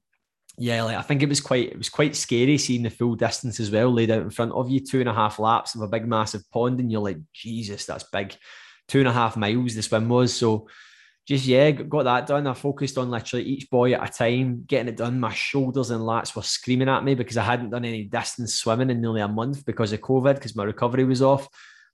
yeah, 0.59 0.83
like 0.83 0.97
I 0.97 1.01
think 1.01 1.23
it 1.23 1.29
was 1.29 1.41
quite 1.41 1.69
it 1.71 1.77
was 1.77 1.89
quite 1.89 2.15
scary 2.15 2.57
seeing 2.57 2.83
the 2.83 2.89
full 2.89 3.15
distance 3.15 3.59
as 3.59 3.71
well 3.71 3.91
laid 3.91 4.11
out 4.11 4.21
in 4.21 4.29
front 4.29 4.53
of 4.53 4.69
you, 4.69 4.79
two 4.79 4.99
and 4.99 5.09
a 5.09 5.13
half 5.13 5.39
laps 5.39 5.75
of 5.75 5.81
a 5.81 5.87
big 5.87 6.07
massive 6.07 6.49
pond, 6.51 6.79
and 6.79 6.91
you're 6.91 7.01
like, 7.01 7.17
Jesus, 7.33 7.85
that's 7.85 8.05
big. 8.05 8.35
Two 8.87 8.99
and 8.99 9.07
a 9.07 9.13
half 9.13 9.35
miles 9.35 9.73
the 9.73 9.81
swim 9.81 10.07
was. 10.07 10.33
So 10.33 10.67
just 11.27 11.45
yeah, 11.45 11.71
got 11.71 12.03
that 12.03 12.27
done. 12.27 12.45
I 12.45 12.53
focused 12.53 12.97
on 12.97 13.09
literally 13.09 13.45
each 13.45 13.69
buoy 13.69 13.95
at 13.95 14.07
a 14.07 14.11
time, 14.11 14.63
getting 14.67 14.89
it 14.89 14.97
done. 14.97 15.19
My 15.19 15.33
shoulders 15.33 15.89
and 15.89 16.01
lats 16.01 16.35
were 16.35 16.43
screaming 16.43 16.89
at 16.89 17.03
me 17.03 17.15
because 17.15 17.37
I 17.37 17.43
hadn't 17.43 17.71
done 17.71 17.83
any 17.83 18.03
distance 18.03 18.53
swimming 18.53 18.91
in 18.91 19.01
nearly 19.01 19.21
a 19.21 19.27
month 19.27 19.65
because 19.65 19.91
of 19.91 20.01
COVID, 20.01 20.35
because 20.35 20.55
my 20.55 20.63
recovery 20.63 21.03
was 21.03 21.23
off. 21.23 21.47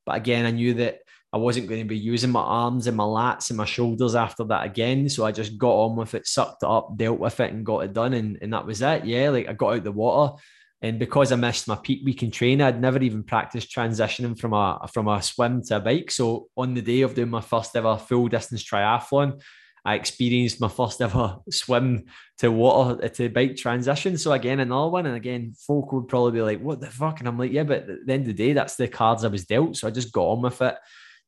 But 0.05 0.17
again, 0.17 0.45
I 0.45 0.51
knew 0.51 0.73
that 0.75 0.99
I 1.31 1.37
wasn't 1.37 1.69
going 1.69 1.79
to 1.81 1.87
be 1.87 1.97
using 1.97 2.29
my 2.29 2.41
arms 2.41 2.87
and 2.87 2.97
my 2.97 3.05
lats 3.05 3.49
and 3.49 3.57
my 3.57 3.65
shoulders 3.65 4.15
after 4.15 4.43
that 4.45 4.65
again. 4.65 5.07
So 5.07 5.25
I 5.25 5.31
just 5.31 5.57
got 5.57 5.71
on 5.71 5.95
with 5.95 6.13
it, 6.13 6.27
sucked 6.27 6.63
it 6.63 6.69
up, 6.69 6.97
dealt 6.97 7.19
with 7.19 7.39
it, 7.39 7.53
and 7.53 7.65
got 7.65 7.85
it 7.85 7.93
done. 7.93 8.13
And, 8.13 8.37
and 8.41 8.51
that 8.51 8.65
was 8.65 8.81
it. 8.81 9.05
Yeah, 9.05 9.29
like 9.29 9.47
I 9.47 9.53
got 9.53 9.75
out 9.75 9.83
the 9.85 9.93
water. 9.93 10.41
And 10.83 10.97
because 10.97 11.31
I 11.31 11.35
missed 11.35 11.67
my 11.67 11.75
peak 11.75 12.01
week 12.03 12.23
in 12.23 12.31
training, 12.31 12.61
I'd 12.61 12.81
never 12.81 12.99
even 12.99 13.23
practiced 13.23 13.73
transitioning 13.75 14.37
from 14.37 14.53
a 14.53 14.87
from 14.91 15.07
a 15.07 15.21
swim 15.21 15.61
to 15.65 15.77
a 15.77 15.79
bike. 15.79 16.09
So 16.09 16.47
on 16.57 16.73
the 16.73 16.81
day 16.81 17.01
of 17.01 17.13
doing 17.13 17.29
my 17.29 17.41
first 17.41 17.75
ever 17.75 17.97
full 17.97 18.27
distance 18.27 18.63
triathlon, 18.63 19.41
I 19.85 19.95
experienced 19.95 20.59
my 20.59 20.67
first 20.67 20.99
ever 21.01 21.37
swim 21.51 22.05
to 22.39 22.51
water 22.51 23.07
to 23.07 23.29
bike 23.29 23.57
transition. 23.57 24.17
So 24.17 24.31
again, 24.31 24.59
another 24.59 24.89
one. 24.89 25.05
And 25.05 25.15
again, 25.15 25.53
folk 25.67 25.91
would 25.93 26.07
probably 26.07 26.31
be 26.31 26.41
like, 26.41 26.61
what 26.61 26.79
the 26.81 26.87
fuck? 26.87 27.19
And 27.19 27.27
I'm 27.27 27.37
like, 27.37 27.51
yeah, 27.51 27.63
but 27.63 27.89
at 27.89 28.05
the 28.05 28.13
end 28.13 28.23
of 28.23 28.27
the 28.27 28.33
day, 28.33 28.53
that's 28.53 28.75
the 28.75 28.87
cards 28.87 29.23
I 29.23 29.27
was 29.27 29.45
dealt. 29.45 29.75
So 29.75 29.87
I 29.87 29.91
just 29.91 30.11
got 30.11 30.29
on 30.29 30.41
with 30.41 30.61
it, 30.63 30.75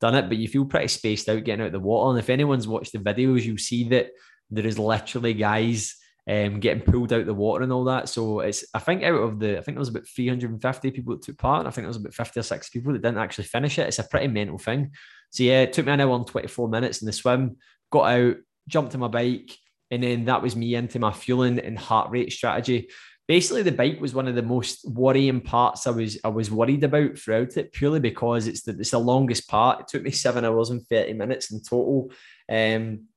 done 0.01 0.16
it. 0.16 0.30
But 0.30 0.38
you 0.38 0.48
feel 0.48 0.66
pretty 0.66 0.88
spaced 0.88 1.30
out 1.30 1.44
getting 1.44 1.62
out 1.62 1.68
of 1.68 1.74
the 1.74 1.80
water. 1.80 2.12
And 2.12 2.20
if 2.20 2.32
anyone's 2.32 2.68
watched 2.68 2.92
the 2.92 3.00
videos, 3.00 3.44
you'll 3.44 3.58
see 3.60 3.88
that 3.89 4.10
there 4.50 4.66
is 4.66 4.80
literally 4.80 5.34
guys 5.34 5.96
um, 6.30 6.60
getting 6.60 6.84
pulled 6.84 7.12
out 7.12 7.25
the 7.25 7.34
water 7.34 7.63
and 7.63 7.74
all 7.74 7.84
that. 7.86 8.08
So 8.08 8.39
it's 8.39 8.63
I 8.74 8.80
think 8.80 9.03
out 9.03 9.15
of 9.15 9.39
the 9.39 9.58
I 9.58 9.62
think 9.62 9.75
there 9.75 9.82
was 9.82 9.89
about 9.89 10.08
350 10.08 10.92
people 10.92 11.13
that 11.15 11.24
took 11.24 11.38
part. 11.38 11.60
And 11.60 11.68
I 11.68 11.72
think 11.72 11.84
there 11.84 11.89
was 11.89 11.98
about 11.98 12.13
50 12.13 12.39
or 12.39 12.44
60 12.44 12.80
people 12.80 12.94
that 12.94 13.01
didn't 13.01 13.18
actually 13.18 13.46
finish 13.46 13.77
it. 13.77 13.88
It's 13.88 14.00
a 14.00 14.03
pretty 14.03 14.27
mental 14.27 14.58
thing. 14.58 14.92
So 15.32 15.44
yeah, 15.44 15.62
it 15.62 15.74
took 15.74 15.86
me 15.86 15.92
an 15.92 16.01
hour 16.01 16.15
and 16.15 16.27
24 16.27 16.70
minutes 16.70 17.01
in 17.01 17.08
the 17.08 17.12
swim, 17.12 17.58
got 17.92 18.03
out, 18.03 18.38
jumped 18.68 18.94
on 18.94 19.01
my 19.01 19.08
bike, 19.08 19.51
and 19.92 20.03
then 20.03 20.25
that 20.25 20.42
was 20.42 20.56
me 20.56 20.75
into 20.75 21.00
my 21.00 21.12
fueling 21.12 21.60
and 21.60 21.77
heart 21.77 22.12
rate 22.12 22.32
strategy. 22.32 22.89
Basically, 23.27 23.63
the 23.63 23.72
bike 23.72 24.00
was 24.01 24.13
one 24.13 24.27
of 24.27 24.36
the 24.36 24.42
most 24.42 24.88
worrying 24.88 25.42
parts 25.42 25.88
I 25.88 25.92
was 25.92 26.18
I 26.24 26.27
was 26.27 26.51
worried 26.51 26.84
about 26.84 27.18
throughout 27.18 27.58
it, 27.58 27.72
purely 27.72 28.00
because 28.00 28.48
it's 28.48 28.63
the 28.63 28.72
it's 28.80 28.92
the 28.92 29.00
longest 29.00 29.48
part. 29.48 29.82
It 29.82 29.88
took 29.88 30.03
me 30.03 30.12
seven 30.12 30.46
hours 30.46 30.70
and 30.70 30.86
30 30.88 31.13
minutes 31.13 31.51
in 31.51 31.62
total. 31.62 32.12
Um, 32.50 33.08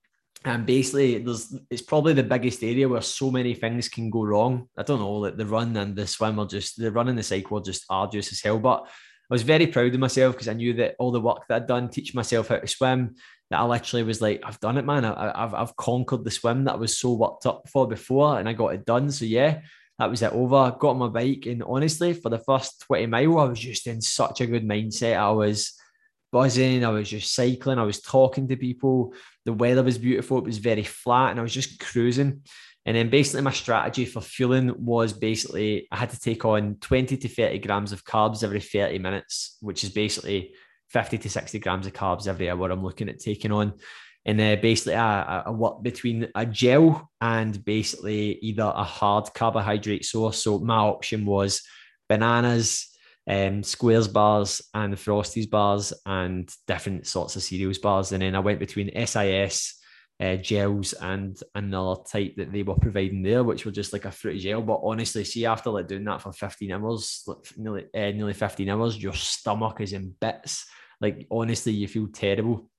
and 0.44 0.66
basically, 0.66 1.18
there's 1.18 1.56
it's 1.70 1.82
probably 1.82 2.12
the 2.12 2.22
biggest 2.22 2.62
area 2.62 2.88
where 2.88 3.00
so 3.00 3.30
many 3.30 3.54
things 3.54 3.88
can 3.88 4.10
go 4.10 4.24
wrong. 4.24 4.68
I 4.76 4.82
don't 4.82 5.00
know, 5.00 5.14
like 5.14 5.36
the 5.36 5.46
run 5.46 5.76
and 5.76 5.96
the 5.96 6.06
swim 6.06 6.38
are 6.38 6.46
just 6.46 6.78
the 6.78 6.92
run 6.92 7.08
and 7.08 7.18
the 7.18 7.22
cycle 7.22 7.58
are 7.58 7.62
just 7.62 7.84
arduous 7.90 8.32
as 8.32 8.40
hell. 8.40 8.58
But 8.58 8.82
I 8.84 9.34
was 9.34 9.42
very 9.42 9.66
proud 9.66 9.92
of 9.92 9.98
myself 9.98 10.34
because 10.34 10.48
I 10.48 10.52
knew 10.52 10.74
that 10.74 10.94
all 10.98 11.10
the 11.10 11.20
work 11.20 11.48
that 11.48 11.62
I'd 11.62 11.66
done, 11.66 11.88
teach 11.88 12.14
myself 12.14 12.48
how 12.48 12.58
to 12.58 12.66
swim, 12.68 13.16
that 13.50 13.58
I 13.58 13.64
literally 13.64 14.04
was 14.04 14.20
like, 14.20 14.40
I've 14.44 14.60
done 14.60 14.78
it, 14.78 14.84
man. 14.84 15.04
I, 15.04 15.32
have 15.36 15.54
I've 15.54 15.76
conquered 15.76 16.24
the 16.24 16.30
swim 16.30 16.64
that 16.64 16.74
I 16.74 16.78
was 16.78 16.96
so 16.96 17.14
worked 17.14 17.46
up 17.46 17.68
for 17.68 17.88
before, 17.88 18.38
and 18.38 18.48
I 18.48 18.52
got 18.52 18.74
it 18.74 18.84
done. 18.84 19.10
So 19.10 19.24
yeah, 19.24 19.62
that 19.98 20.10
was 20.10 20.22
it 20.22 20.32
over. 20.32 20.76
Got 20.78 20.90
on 20.90 20.98
my 20.98 21.08
bike, 21.08 21.46
and 21.46 21.62
honestly, 21.62 22.12
for 22.12 22.28
the 22.28 22.38
first 22.38 22.82
20 22.82 23.06
mile, 23.06 23.38
I 23.38 23.44
was 23.44 23.58
just 23.58 23.86
in 23.86 24.00
such 24.00 24.40
a 24.40 24.46
good 24.46 24.64
mindset. 24.64 25.16
I 25.16 25.30
was 25.30 25.72
I 26.40 26.90
was 26.90 27.10
just 27.10 27.34
cycling. 27.34 27.78
I 27.78 27.84
was 27.84 28.00
talking 28.00 28.48
to 28.48 28.56
people. 28.56 29.14
The 29.44 29.52
weather 29.52 29.82
was 29.82 29.98
beautiful. 29.98 30.38
It 30.38 30.44
was 30.44 30.58
very 30.58 30.82
flat, 30.82 31.30
and 31.30 31.38
I 31.38 31.42
was 31.42 31.54
just 31.54 31.80
cruising. 31.80 32.42
And 32.84 32.96
then 32.96 33.10
basically, 33.10 33.42
my 33.42 33.52
strategy 33.52 34.04
for 34.04 34.20
fueling 34.20 34.72
was 34.78 35.12
basically 35.12 35.88
I 35.90 35.96
had 35.96 36.10
to 36.10 36.20
take 36.20 36.44
on 36.44 36.76
20 36.80 37.16
to 37.16 37.28
30 37.28 37.58
grams 37.58 37.92
of 37.92 38.04
carbs 38.04 38.44
every 38.44 38.60
30 38.60 38.98
minutes, 38.98 39.56
which 39.60 39.82
is 39.82 39.90
basically 39.90 40.54
50 40.90 41.18
to 41.18 41.28
60 41.28 41.58
grams 41.58 41.86
of 41.86 41.92
carbs 41.92 42.28
every 42.28 42.48
hour 42.48 42.70
I'm 42.70 42.84
looking 42.84 43.08
at 43.08 43.18
taking 43.18 43.52
on. 43.52 43.74
and 44.24 44.38
basically 44.60 44.94
a, 44.94 45.44
a, 45.46 45.52
what 45.52 45.82
between 45.82 46.28
a 46.34 46.44
gel 46.46 47.10
and 47.20 47.64
basically 47.64 48.38
either 48.42 48.72
a 48.74 48.84
hard 48.84 49.32
carbohydrate 49.34 50.04
source. 50.04 50.42
So 50.42 50.58
my 50.58 50.78
option 50.78 51.24
was 51.24 51.62
bananas, 52.08 52.95
um, 53.28 53.62
squares 53.62 54.08
bars, 54.08 54.62
and 54.74 54.94
frosties 54.94 55.48
bars, 55.48 55.92
and 56.04 56.50
different 56.66 57.06
sorts 57.06 57.36
of 57.36 57.42
cereals 57.42 57.78
bars. 57.78 58.12
And 58.12 58.22
then 58.22 58.34
I 58.34 58.40
went 58.40 58.60
between 58.60 59.06
SIS. 59.06 59.74
Uh, 60.18 60.36
gels 60.36 60.94
and 60.94 61.38
another 61.56 62.00
type 62.10 62.34
that 62.36 62.50
they 62.50 62.62
were 62.62 62.76
providing 62.76 63.22
there, 63.22 63.44
which 63.44 63.66
were 63.66 63.70
just 63.70 63.92
like 63.92 64.06
a 64.06 64.10
fruity 64.10 64.38
gel. 64.38 64.62
But 64.62 64.80
honestly, 64.82 65.24
see 65.24 65.44
after 65.44 65.68
like 65.68 65.88
doing 65.88 66.04
that 66.04 66.22
for 66.22 66.32
15 66.32 66.72
hours, 66.72 67.22
like 67.26 67.36
nearly 67.58 67.84
uh, 67.94 68.12
nearly 68.16 68.32
15 68.32 68.66
hours, 68.70 68.96
your 68.96 69.12
stomach 69.12 69.82
is 69.82 69.92
in 69.92 70.14
bits. 70.18 70.64
Like 71.02 71.26
honestly, 71.30 71.74
you 71.74 71.86
feel 71.86 72.06
terrible 72.06 72.70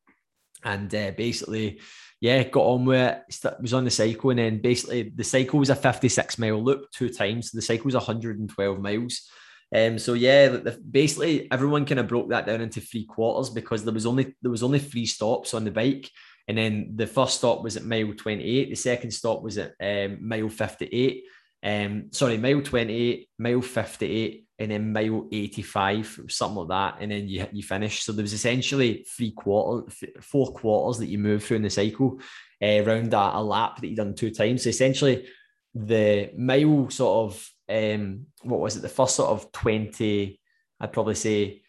and 0.63 0.93
uh, 0.93 1.11
basically, 1.15 1.79
yeah, 2.19 2.43
got 2.43 2.63
on 2.63 2.85
with 2.85 2.99
it. 2.99 3.55
Was 3.61 3.73
on 3.73 3.85
the 3.85 3.91
cycle, 3.91 4.31
and 4.31 4.39
then 4.39 4.61
basically 4.61 5.11
the 5.15 5.23
cycle 5.23 5.59
was 5.59 5.69
a 5.69 5.75
56 5.75 6.37
mile 6.39 6.63
loop 6.63 6.91
two 6.91 7.09
times. 7.09 7.51
The 7.51 7.61
cycle 7.61 7.85
was 7.85 7.93
112 7.93 8.79
miles. 8.79 9.29
Um, 9.75 9.99
so 9.99 10.13
yeah, 10.13 10.47
the, 10.47 10.71
basically 10.89 11.51
everyone 11.51 11.85
kind 11.85 11.99
of 11.99 12.07
broke 12.07 12.29
that 12.29 12.45
down 12.45 12.61
into 12.61 12.79
three 12.79 13.05
quarters 13.05 13.49
because 13.49 13.83
there 13.83 13.93
was 13.93 14.05
only 14.05 14.35
there 14.41 14.51
was 14.51 14.63
only 14.63 14.79
three 14.79 15.05
stops 15.05 15.53
on 15.53 15.65
the 15.65 15.71
bike, 15.71 16.09
and 16.47 16.57
then 16.57 16.93
the 16.95 17.07
first 17.07 17.37
stop 17.37 17.63
was 17.63 17.75
at 17.75 17.83
mile 17.83 18.13
28, 18.13 18.69
the 18.69 18.75
second 18.75 19.11
stop 19.11 19.41
was 19.41 19.57
at 19.57 19.73
um, 19.81 20.17
mile 20.25 20.49
58, 20.49 21.23
um, 21.63 22.05
sorry, 22.11 22.37
mile 22.37 22.61
28, 22.61 23.29
mile 23.37 23.61
58, 23.61 24.45
and 24.59 24.71
then 24.71 24.93
mile 24.93 25.27
85, 25.31 26.21
something 26.29 26.57
like 26.57 26.69
that. 26.69 27.01
And 27.01 27.11
then 27.11 27.27
you, 27.27 27.45
you 27.51 27.63
finish. 27.63 28.03
So 28.03 28.11
there 28.11 28.23
was 28.23 28.33
essentially 28.33 29.05
three 29.15 29.31
quarters, 29.31 30.03
four 30.21 30.53
quarters 30.53 30.99
that 30.99 31.07
you 31.07 31.17
move 31.17 31.43
through 31.43 31.57
in 31.57 31.63
the 31.63 31.69
cycle 31.69 32.19
uh, 32.61 32.83
around 32.83 33.13
a, 33.13 33.37
a 33.37 33.43
lap 33.43 33.81
that 33.81 33.87
you 33.87 33.95
done 33.95 34.15
two 34.15 34.31
times. 34.31 34.63
So 34.63 34.69
essentially, 34.69 35.27
the 35.75 36.31
mile 36.37 36.89
sort 36.89 37.31
of, 37.31 37.49
um, 37.69 38.27
what 38.43 38.59
was 38.59 38.77
it, 38.77 38.81
the 38.81 38.89
first 38.89 39.15
sort 39.15 39.29
of 39.29 39.51
20, 39.51 40.39
I'd 40.79 40.93
probably 40.93 41.15
say 41.15 41.61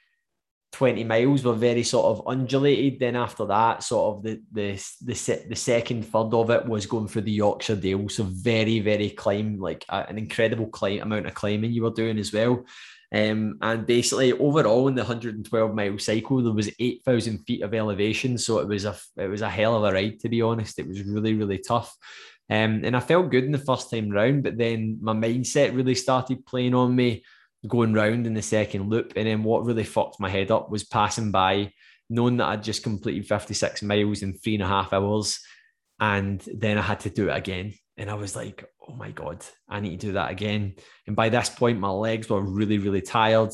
20 0.73 1.05
miles 1.05 1.45
were 1.45 1.55
very 1.55 1.83
sort 1.83 2.07
of 2.07 2.27
undulated. 2.27 3.01
Then 3.01 3.17
after 3.17 3.47
that, 3.47 3.83
sort 3.83 4.17
of 4.17 4.23
the 4.23 4.43
the 4.53 4.73
the, 5.03 5.45
the 5.49 5.57
second 5.57 6.05
third 6.05 6.35
of 6.35 6.51
it 6.51 6.67
was 6.67 6.87
going 6.87 7.09
through 7.09 7.23
the 7.23 7.33
Yorkshire 7.33 7.77
Dale. 7.77 8.09
So 8.09 8.25
very, 8.25 8.81
very 8.81 9.11
climb, 9.11 9.59
like 9.59 9.85
an 9.89 10.19
incredible 10.19 10.67
climb 10.67 11.01
amount 11.01 11.27
of 11.27 11.35
climbing 11.35 11.73
you 11.73 11.83
were 11.83 11.91
doing 11.91 12.19
as 12.19 12.33
well. 12.33 12.65
Um, 13.11 13.57
and 13.63 13.87
basically 13.87 14.33
overall 14.35 14.89
in 14.89 14.95
the 14.95 15.01
112 15.01 15.75
mile 15.75 15.99
cycle, 15.99 16.43
there 16.43 16.53
was 16.53 16.71
8,000 16.79 17.39
feet 17.39 17.63
of 17.63 17.73
elevation. 17.73 18.37
So 18.37 18.59
it 18.59 18.69
was 18.69 18.85
a 18.85 18.95
it 19.17 19.29
was 19.29 19.41
a 19.41 19.49
hell 19.49 19.77
of 19.77 19.85
a 19.85 19.93
ride, 19.93 20.21
to 20.21 20.29
be 20.29 20.43
honest. 20.43 20.79
It 20.79 20.87
was 20.87 21.03
really, 21.03 21.35
really 21.35 21.59
tough. 21.59 21.97
Um, 22.51 22.83
and 22.85 22.97
I 22.97 23.01
felt 23.01 23.31
good 23.31 23.45
in 23.45 23.53
the 23.53 23.59
first 23.59 23.91
time 23.91 24.11
round, 24.11 24.43
but 24.43 24.57
then 24.57 24.99
my 25.03 25.13
mindset 25.13 25.77
really 25.77 25.95
started 25.95 26.47
playing 26.47 26.75
on 26.75 26.95
me 26.97 27.25
going 27.67 27.93
round 27.93 28.27
in 28.27 28.35
the 28.35 28.43
second 28.43 28.89
loop. 28.89 29.13
And 29.17 29.27
then 29.27 29.43
what 29.43 29.65
really 29.65 29.85
fucked 29.85 30.21
my 30.21 30.31
head 30.31 30.51
up 30.51 30.71
was 30.71 30.85
passing 30.85 31.31
by, 31.31 31.73
knowing 32.09 32.39
that 32.39 32.49
I'd 32.49 32.63
just 32.63 32.83
completed 32.83 33.27
56 33.27 33.83
miles 33.83 34.23
in 34.23 34.35
three 34.35 34.55
and 34.55 34.63
a 34.63 34.69
half 34.69 34.93
hours. 34.93 35.41
And 36.01 36.43
then 36.55 36.79
I 36.79 36.83
had 36.83 37.01
to 37.01 37.11
do 37.11 37.29
it 37.29 37.37
again. 37.37 37.75
And 37.97 38.09
I 38.09 38.15
was 38.15 38.37
like, 38.37 38.65
oh 38.89 38.95
my 38.95 39.11
God, 39.11 39.45
I 39.69 39.81
need 39.81 40.01
to 40.01 40.07
do 40.07 40.13
that 40.13 40.31
again. 40.31 40.77
And 41.07 41.17
by 41.17 41.29
this 41.29 41.51
point, 41.51 41.81
my 41.81 41.91
legs 41.91 42.31
were 42.31 42.41
really, 42.41 42.79
really 42.79 43.03
tired. 43.03 43.51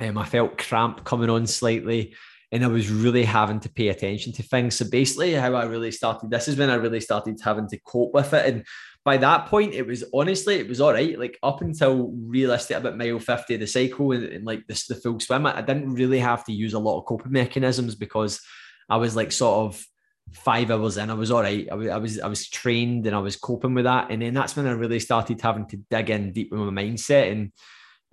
Um, 0.00 0.16
I 0.16 0.24
felt 0.24 0.58
cramp 0.58 1.04
coming 1.04 1.28
on 1.28 1.46
slightly. 1.46 2.14
And 2.50 2.64
I 2.64 2.68
was 2.68 2.90
really 2.90 3.24
having 3.24 3.60
to 3.60 3.68
pay 3.68 3.88
attention 3.88 4.32
to 4.32 4.42
things. 4.42 4.76
So 4.76 4.86
basically, 4.90 5.34
how 5.34 5.54
I 5.54 5.64
really 5.64 5.90
started 5.90 6.30
this 6.30 6.48
is 6.48 6.56
when 6.56 6.70
I 6.70 6.76
really 6.76 7.00
started 7.00 7.38
having 7.42 7.68
to 7.68 7.78
cope 7.80 8.14
with 8.14 8.32
it. 8.32 8.46
And 8.46 8.64
by 9.04 9.16
that 9.18 9.46
point, 9.46 9.74
it 9.74 9.86
was 9.86 10.04
honestly, 10.14 10.56
it 10.56 10.68
was 10.68 10.80
all 10.80 10.92
right. 10.92 11.18
Like 11.18 11.38
up 11.42 11.60
until 11.60 12.12
realistic 12.14 12.76
about 12.76 12.96
mile 12.96 13.18
50 13.18 13.54
of 13.54 13.60
the 13.60 13.66
cycle 13.66 14.12
and, 14.12 14.24
and 14.24 14.44
like 14.44 14.66
this, 14.66 14.86
the 14.86 14.94
full 14.94 15.20
swim, 15.20 15.46
I, 15.46 15.58
I 15.58 15.62
didn't 15.62 15.94
really 15.94 16.18
have 16.18 16.44
to 16.46 16.52
use 16.52 16.74
a 16.74 16.78
lot 16.78 16.98
of 16.98 17.06
coping 17.06 17.32
mechanisms 17.32 17.94
because 17.94 18.40
I 18.88 18.96
was 18.96 19.14
like 19.14 19.32
sort 19.32 19.66
of 19.66 19.84
five 20.32 20.70
hours 20.70 20.96
in, 20.96 21.10
I 21.10 21.14
was 21.14 21.30
all 21.30 21.42
right. 21.42 21.68
I 21.70 21.74
was, 21.74 21.88
I 21.88 21.96
was, 21.96 22.20
I 22.20 22.28
was 22.28 22.48
trained 22.48 23.06
and 23.06 23.16
I 23.16 23.20
was 23.20 23.36
coping 23.36 23.74
with 23.74 23.84
that. 23.84 24.10
And 24.10 24.22
then 24.22 24.34
that's 24.34 24.56
when 24.56 24.66
I 24.66 24.72
really 24.72 25.00
started 25.00 25.40
having 25.40 25.66
to 25.68 25.76
dig 25.90 26.10
in 26.10 26.32
deep 26.32 26.52
with 26.52 26.60
my 26.60 26.82
mindset. 26.82 27.32
And 27.32 27.52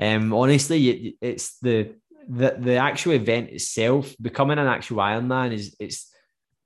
um, 0.01 0.33
honestly, 0.33 0.89
it, 0.89 1.15
it's 1.21 1.57
the, 1.59 1.95
the, 2.27 2.55
the 2.57 2.75
actual 2.75 3.13
event 3.13 3.49
itself, 3.49 4.15
becoming 4.21 4.57
an 4.57 4.67
actual 4.67 4.97
Ironman 4.97 5.53
is, 5.53 5.75
it's, 5.79 6.11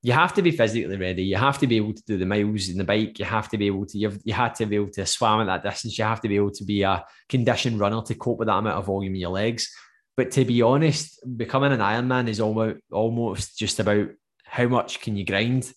you 0.02 0.12
have 0.12 0.32
to 0.34 0.42
be 0.42 0.50
physically 0.50 0.96
ready. 0.96 1.24
You 1.24 1.36
have 1.36 1.58
to 1.58 1.66
be 1.66 1.76
able 1.76 1.92
to 1.92 2.02
do 2.06 2.16
the 2.16 2.24
miles 2.24 2.68
in 2.70 2.78
the 2.78 2.84
bike. 2.84 3.18
You 3.18 3.26
have 3.26 3.50
to 3.50 3.58
be 3.58 3.66
able 3.66 3.84
to, 3.86 3.98
you've, 3.98 4.18
you 4.24 4.32
had 4.32 4.54
to 4.54 4.66
be 4.66 4.76
able 4.76 4.90
to 4.92 5.04
swim 5.04 5.40
at 5.40 5.46
that 5.46 5.62
distance. 5.62 5.98
You 5.98 6.04
have 6.04 6.22
to 6.22 6.28
be 6.28 6.36
able 6.36 6.52
to 6.52 6.64
be 6.64 6.82
a 6.82 7.04
conditioned 7.28 7.78
runner 7.78 8.00
to 8.02 8.14
cope 8.14 8.38
with 8.38 8.48
that 8.48 8.56
amount 8.56 8.78
of 8.78 8.86
volume 8.86 9.14
in 9.14 9.20
your 9.20 9.30
legs. 9.30 9.70
But 10.16 10.30
to 10.32 10.44
be 10.46 10.62
honest, 10.62 11.18
becoming 11.36 11.72
an 11.72 11.80
Ironman 11.80 12.28
is 12.28 12.40
almost, 12.40 12.80
almost 12.90 13.58
just 13.58 13.78
about 13.78 14.08
how 14.44 14.68
much 14.68 15.00
can 15.00 15.16
you 15.16 15.24
grind. 15.24 15.70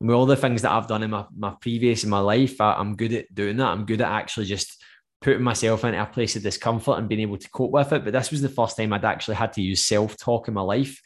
And 0.00 0.08
with 0.08 0.16
all 0.16 0.26
the 0.26 0.36
things 0.36 0.62
that 0.62 0.72
I've 0.72 0.88
done 0.88 1.04
in 1.04 1.10
my, 1.10 1.26
my 1.36 1.54
previous 1.60 2.02
in 2.02 2.10
my 2.10 2.20
life, 2.20 2.60
I, 2.60 2.74
I'm 2.74 2.96
good 2.96 3.12
at 3.12 3.32
doing 3.32 3.58
that. 3.58 3.68
I'm 3.68 3.86
good 3.86 4.00
at 4.00 4.10
actually 4.10 4.46
just 4.46 4.77
putting 5.20 5.42
myself 5.42 5.84
into 5.84 6.00
a 6.00 6.06
place 6.06 6.36
of 6.36 6.42
discomfort 6.42 6.98
and 6.98 7.08
being 7.08 7.20
able 7.20 7.38
to 7.38 7.50
cope 7.50 7.72
with 7.72 7.92
it. 7.92 8.04
But 8.04 8.12
this 8.12 8.30
was 8.30 8.42
the 8.42 8.48
first 8.48 8.76
time 8.76 8.92
I'd 8.92 9.04
actually 9.04 9.36
had 9.36 9.52
to 9.54 9.62
use 9.62 9.84
self 9.84 10.16
talk 10.16 10.48
in 10.48 10.54
my 10.54 10.62
life 10.62 11.00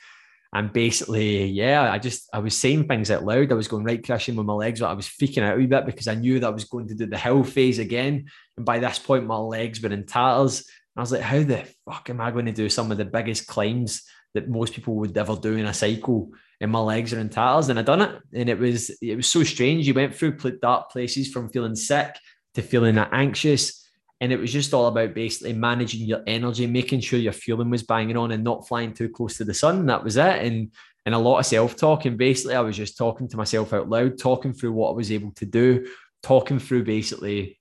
and 0.55 0.73
basically, 0.73 1.47
yeah, 1.47 1.91
I 1.91 1.99
just 1.99 2.29
I 2.33 2.39
was 2.41 2.59
saying 2.59 2.87
things 2.87 3.11
out 3.11 3.25
loud. 3.25 3.51
I 3.51 3.55
was 3.55 3.69
going 3.69 3.85
right 3.85 4.05
crashing 4.05 4.37
with 4.37 4.45
my 4.45 4.53
legs, 4.53 4.81
but 4.81 4.91
I 4.91 4.95
was 4.95 5.09
freaking 5.09 5.43
out 5.43 5.59
a 5.59 5.67
bit 5.67 5.87
because 5.87 6.09
I 6.09 6.15
knew 6.15 6.41
that 6.41 6.47
I 6.47 6.51
was 6.51 6.65
going 6.65 6.89
to 6.89 6.95
do 6.95 7.07
the 7.07 7.17
hill 7.17 7.43
phase 7.43 7.79
again. 7.79 8.27
And 8.59 8.67
by 8.67 8.79
this 8.79 8.99
point, 8.99 9.27
my 9.27 9.39
legs 9.39 9.81
were 9.81 9.91
in 9.91 10.05
tatters. 10.05 10.69
I 10.95 11.01
was 11.01 11.11
like, 11.11 11.23
how 11.23 11.43
the 11.43 11.65
fuck 11.89 12.11
am 12.11 12.21
I 12.21 12.31
going 12.31 12.45
to 12.47 12.53
do 12.53 12.69
some 12.69 12.93
of 12.93 12.99
the 12.99 13.07
biggest 13.07 13.47
climbs 13.47 14.03
that 14.35 14.51
most 14.51 14.75
people 14.75 14.95
would 14.97 15.17
ever 15.17 15.37
do 15.37 15.57
in 15.57 15.65
a 15.65 15.73
cycle? 15.73 16.33
And 16.61 16.71
my 16.71 16.81
legs 16.81 17.15
are 17.15 17.19
in 17.19 17.31
tatters. 17.31 17.71
And 17.71 17.79
I 17.79 17.83
done 17.83 18.03
it. 18.03 18.21
And 18.35 18.51
it 18.51 18.59
was 18.59 18.91
it 19.01 19.17
was 19.17 19.29
so 19.29 19.45
strange. 19.45 19.87
You 19.87 19.95
went 19.95 20.15
through 20.15 20.37
dark 20.61 20.91
places 20.91 21.33
from 21.33 21.49
feeling 21.49 21.77
sick 21.77 22.15
to 22.55 22.61
feeling 22.61 22.99
anxious 22.99 23.82
and 24.23 24.33
it 24.33 24.39
was 24.39 24.53
just 24.53 24.73
all 24.73 24.87
about 24.87 25.15
basically 25.15 25.53
managing 25.53 26.07
your 26.07 26.23
energy, 26.29 26.65
making 26.69 27.01
sure 27.01 27.19
your 27.19 27.33
fueling 27.33 27.71
was 27.71 27.83
banging 27.83 28.17
on 28.17 28.31
and 28.31 28.45
not 28.45 28.69
flying 28.69 28.93
too 28.93 29.09
close 29.09 29.37
to 29.37 29.45
the 29.45 29.53
sun. 29.53 29.85
That 29.87 30.05
was 30.05 30.17
it. 30.17 30.47
And 30.47 30.71
and 31.05 31.13
a 31.13 31.19
lot 31.19 31.41
of 31.41 31.47
self-talk. 31.47 32.05
And 32.05 32.17
basically 32.17 32.55
I 32.55 32.61
was 32.61 32.77
just 32.77 32.97
talking 32.97 33.27
to 33.29 33.37
myself 33.37 33.73
out 33.73 33.89
loud, 33.89 34.19
talking 34.19 34.53
through 34.53 34.75
what 34.75 34.91
I 34.91 34.95
was 34.95 35.11
able 35.11 35.33
to 35.33 35.45
do, 35.45 35.89
talking 36.23 36.61
through 36.61 36.85
basically 36.85 37.59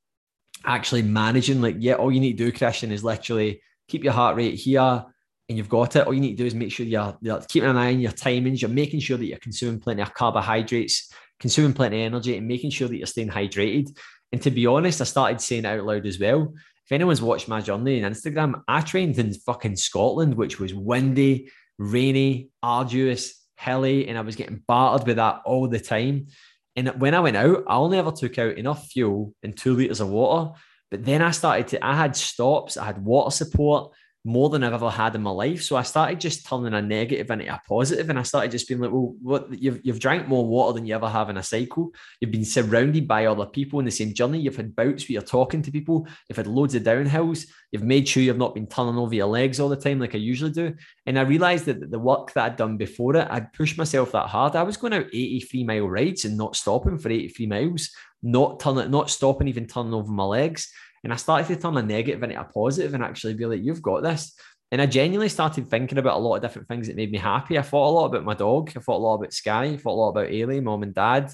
actually 0.64 1.02
managing 1.02 1.64
like, 1.64 1.78
yeah, 1.80 1.94
all 1.94 2.12
you 2.12 2.20
need 2.20 2.38
to 2.38 2.46
do, 2.46 2.56
Christian, 2.56 2.92
is 2.92 3.04
literally 3.04 3.64
keep 3.88 4.04
your 4.04 4.14
heart 4.14 4.36
rate 4.36 4.54
here 4.54 5.04
and 5.50 5.58
you've 5.58 5.68
got 5.68 5.96
it. 5.96 6.06
All 6.06 6.14
you 6.14 6.22
need 6.22 6.38
to 6.38 6.44
do 6.44 6.46
is 6.46 6.54
make 6.54 6.72
sure 6.72 6.86
you're, 6.86 7.18
you're 7.22 7.42
keeping 7.50 7.72
an 7.72 7.78
eye 7.78 7.92
on 7.92 8.00
your 8.00 8.12
timings, 8.12 8.62
you're 8.62 8.70
making 8.70 9.00
sure 9.00 9.18
that 9.18 9.26
you're 9.26 9.40
consuming 9.40 9.80
plenty 9.80 10.04
of 10.04 10.14
carbohydrates, 10.14 11.12
consuming 11.40 11.74
plenty 11.74 12.04
of 12.04 12.06
energy, 12.06 12.38
and 12.38 12.48
making 12.48 12.70
sure 12.70 12.88
that 12.88 12.98
you're 12.98 13.08
staying 13.08 13.30
hydrated. 13.30 13.98
And 14.32 14.42
to 14.44 14.52
be 14.52 14.66
honest, 14.66 15.02
I 15.02 15.06
started 15.06 15.42
saying 15.42 15.66
it 15.66 15.68
out 15.68 15.86
loud 15.86 16.06
as 16.06 16.20
well. 16.20 16.54
If 16.86 16.92
anyone's 16.92 17.22
watched 17.22 17.48
my 17.48 17.62
journey 17.62 18.04
on 18.04 18.12
Instagram, 18.12 18.64
I 18.68 18.82
trained 18.82 19.18
in 19.18 19.34
fucking 19.34 19.76
Scotland, 19.76 20.36
which 20.36 20.60
was 20.60 20.74
windy, 20.74 21.50
rainy, 21.78 22.50
arduous, 22.62 23.46
hilly, 23.58 24.08
and 24.08 24.18
I 24.18 24.22
was 24.22 24.36
getting 24.36 24.62
battered 24.68 25.08
with 25.08 25.18
that 25.18 25.42
all 25.46 25.68
the 25.68 25.80
time. 25.80 26.28
And 26.76 26.90
when 27.02 27.14
I 27.14 27.20
went 27.20 27.38
out, 27.38 27.64
I 27.68 27.76
only 27.76 27.98
ever 27.98 28.12
took 28.12 28.38
out 28.40 28.58
enough 28.58 28.88
fuel 28.88 29.34
and 29.44 29.56
two 29.56 29.74
liters 29.74 30.00
of 30.00 30.10
water. 30.10 30.52
But 30.90 31.06
then 31.06 31.22
I 31.22 31.32
started 31.32 31.68
to, 31.70 31.86
I 31.86 31.96
had 31.96 32.16
stops, 32.16 32.78
I 32.78 32.86
had 32.86 33.04
water 33.04 33.32
support, 33.32 33.94
more 34.24 34.50
than 34.50 34.64
I've 34.64 34.74
ever 34.74 34.90
had 34.90 35.16
in 35.16 35.24
my 35.24 35.32
life. 35.32 35.64
So 35.64 35.76
I 35.76 35.82
started 35.82 36.20
just 36.20 36.46
turning 36.46 36.74
a 36.74 36.82
negative 36.82 37.30
into 37.32 37.52
a 37.52 37.62
positive, 37.68 38.10
and 38.10 38.20
I 38.20 38.24
started 38.24 38.52
just 38.52 38.68
being 38.68 38.80
like, 38.80 38.92
"Well, 38.92 39.16
what 39.22 39.52
you've 39.52 39.82
you've 39.84 40.00
drank 40.00 40.28
more 40.28 40.46
water 40.46 40.74
than 40.74 40.86
you 40.86 40.94
ever 40.94 41.10
have 41.10 41.30
in 41.30 41.38
a 41.38 41.44
cycle. 41.44 41.92
You've 42.20 42.32
been 42.32 42.46
surrounded 42.46 43.08
by 43.08 43.26
other 43.26 43.48
people 43.48 43.80
in 43.80 43.86
the 43.86 43.92
same 43.92 44.14
journey. 44.14 44.40
You've 44.40 44.56
had 44.56 44.76
bouts 44.76 45.04
where 45.04 45.14
you're 45.14 45.22
talking 45.24 45.64
to 45.64 45.72
people. 45.72 46.08
You've 46.30 46.38
had 46.38 46.48
loads 46.48 46.76
of 46.76 46.84
downhills. 46.84 47.48
You've 47.72 47.84
made 47.84 48.08
sure 48.08 48.22
you've 48.22 48.38
not 48.38 48.54
been 48.54 48.68
turning 48.68 48.98
over 48.98 49.16
your 49.16 49.28
legs 49.28 49.60
all 49.60 49.70
the 49.70 49.76
time 49.76 50.00
like 50.00 50.14
I 50.14 50.20
usually 50.20 50.52
do. 50.52 50.76
And 51.06 51.18
I 51.18 51.24
realized 51.24 51.66
that 51.66 51.90
the 51.90 52.00
work 52.00 52.34
that 52.34 52.46
I'd 52.46 52.58
done 52.58 52.78
before 52.78 53.16
it, 53.16 53.28
I'd 53.30 53.54
pushed 53.54 53.78
myself 53.78 54.12
that 54.12 54.28
hard. 54.28 54.56
I 54.56 54.64
was 54.64 54.78
going 54.78 54.94
out 54.94 55.08
83 55.12 55.64
mile 55.64 55.88
rides 55.88 56.26
and 56.26 56.38
not 56.38 56.56
stopping 56.56 56.98
for 56.98 57.10
83 57.10 57.48
miles, 57.48 57.90
not 58.22 58.60
turning, 58.60 58.92
not 58.92 59.10
stopping, 59.10 59.48
even 59.48 59.66
turning 59.66 59.94
over 59.94 60.12
my 60.12 60.26
legs. 60.26 60.72
And 61.04 61.12
I 61.12 61.16
started 61.16 61.48
to 61.48 61.62
turn 61.62 61.78
a 61.78 61.82
negative 61.82 62.22
into 62.22 62.40
a 62.40 62.44
positive 62.44 62.94
and 62.94 63.04
actually 63.04 63.34
be 63.34 63.46
like, 63.46 63.64
you've 63.64 63.82
got 63.82 64.04
this. 64.04 64.36
And 64.72 64.82
I 64.82 64.86
genuinely 64.86 65.30
started 65.30 65.68
thinking 65.68 65.98
about 65.98 66.18
a 66.18 66.20
lot 66.20 66.36
of 66.36 66.42
different 66.42 66.68
things 66.68 66.88
that 66.88 66.96
made 66.96 67.12
me 67.12 67.18
happy. 67.18 67.58
I 67.58 67.62
thought 67.62 67.90
a 67.90 67.92
lot 67.92 68.06
about 68.06 68.24
my 68.24 68.34
dog. 68.34 68.72
I 68.76 68.80
thought 68.80 68.98
a 68.98 69.04
lot 69.04 69.16
about 69.16 69.34
Sky. 69.34 69.66
I 69.66 69.78
thought 69.78 69.94
a 69.94 70.02
lot 70.02 70.10
about 70.10 70.30
Ailey, 70.30 70.64
mom 70.64 70.84
and 70.84 70.94
dad, 70.94 71.34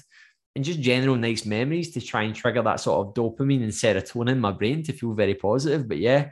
and 0.56 0.64
just 0.64 0.80
general 0.80 1.14
nice 1.14 1.44
memories 1.44 1.92
to 1.92 2.00
try 2.00 2.22
and 2.22 2.34
trigger 2.34 2.62
that 2.62 2.80
sort 2.80 3.06
of 3.06 3.14
dopamine 3.14 3.62
and 3.62 3.70
serotonin 3.70 4.32
in 4.32 4.40
my 4.40 4.50
brain 4.50 4.82
to 4.84 4.92
feel 4.92 5.12
very 5.12 5.34
positive. 5.34 5.86
But 5.86 5.98
yeah, 5.98 6.30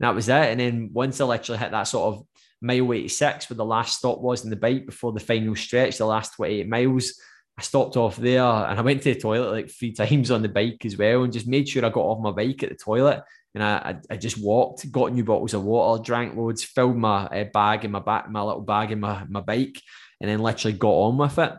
that 0.00 0.14
was 0.14 0.28
it. 0.28 0.32
And 0.32 0.60
then 0.60 0.90
once 0.92 1.20
I 1.20 1.24
literally 1.24 1.58
hit 1.58 1.70
that 1.70 1.84
sort 1.84 2.14
of 2.14 2.26
mile 2.60 2.92
86, 2.92 3.48
where 3.48 3.56
the 3.56 3.64
last 3.64 3.98
stop 3.98 4.18
was 4.18 4.44
in 4.44 4.50
the 4.50 4.56
bike 4.56 4.84
before 4.84 5.12
the 5.12 5.20
final 5.20 5.56
stretch, 5.56 5.96
the 5.96 6.04
last 6.04 6.34
28 6.34 6.68
miles, 6.68 7.14
I 7.58 7.62
stopped 7.62 7.96
off 7.96 8.16
there 8.16 8.42
and 8.42 8.78
I 8.78 8.82
went 8.82 9.02
to 9.02 9.14
the 9.14 9.20
toilet 9.20 9.50
like 9.50 9.70
three 9.70 9.92
times 9.94 10.30
on 10.30 10.42
the 10.42 10.48
bike 10.48 10.84
as 10.84 10.96
well 10.96 11.22
and 11.22 11.32
just 11.32 11.46
made 11.46 11.68
sure 11.68 11.84
I 11.84 11.90
got 11.90 12.00
off 12.00 12.22
my 12.22 12.30
bike 12.30 12.62
at 12.62 12.70
the 12.70 12.76
toilet. 12.76 13.22
And 13.54 13.62
I, 13.62 13.96
I, 14.08 14.16
just 14.16 14.38
walked, 14.38 14.90
got 14.90 15.12
new 15.12 15.24
bottles 15.24 15.52
of 15.52 15.62
water, 15.62 16.02
drank 16.02 16.34
loads, 16.34 16.64
filled 16.64 16.96
my 16.96 17.26
uh, 17.26 17.44
bag 17.52 17.84
in 17.84 17.90
my 17.90 17.98
back, 17.98 18.30
my 18.30 18.40
little 18.40 18.62
bag 18.62 18.92
in 18.92 19.00
my, 19.00 19.24
my 19.28 19.42
bike, 19.42 19.78
and 20.22 20.30
then 20.30 20.38
literally 20.38 20.76
got 20.76 20.88
on 20.88 21.18
with 21.18 21.38
it. 21.38 21.52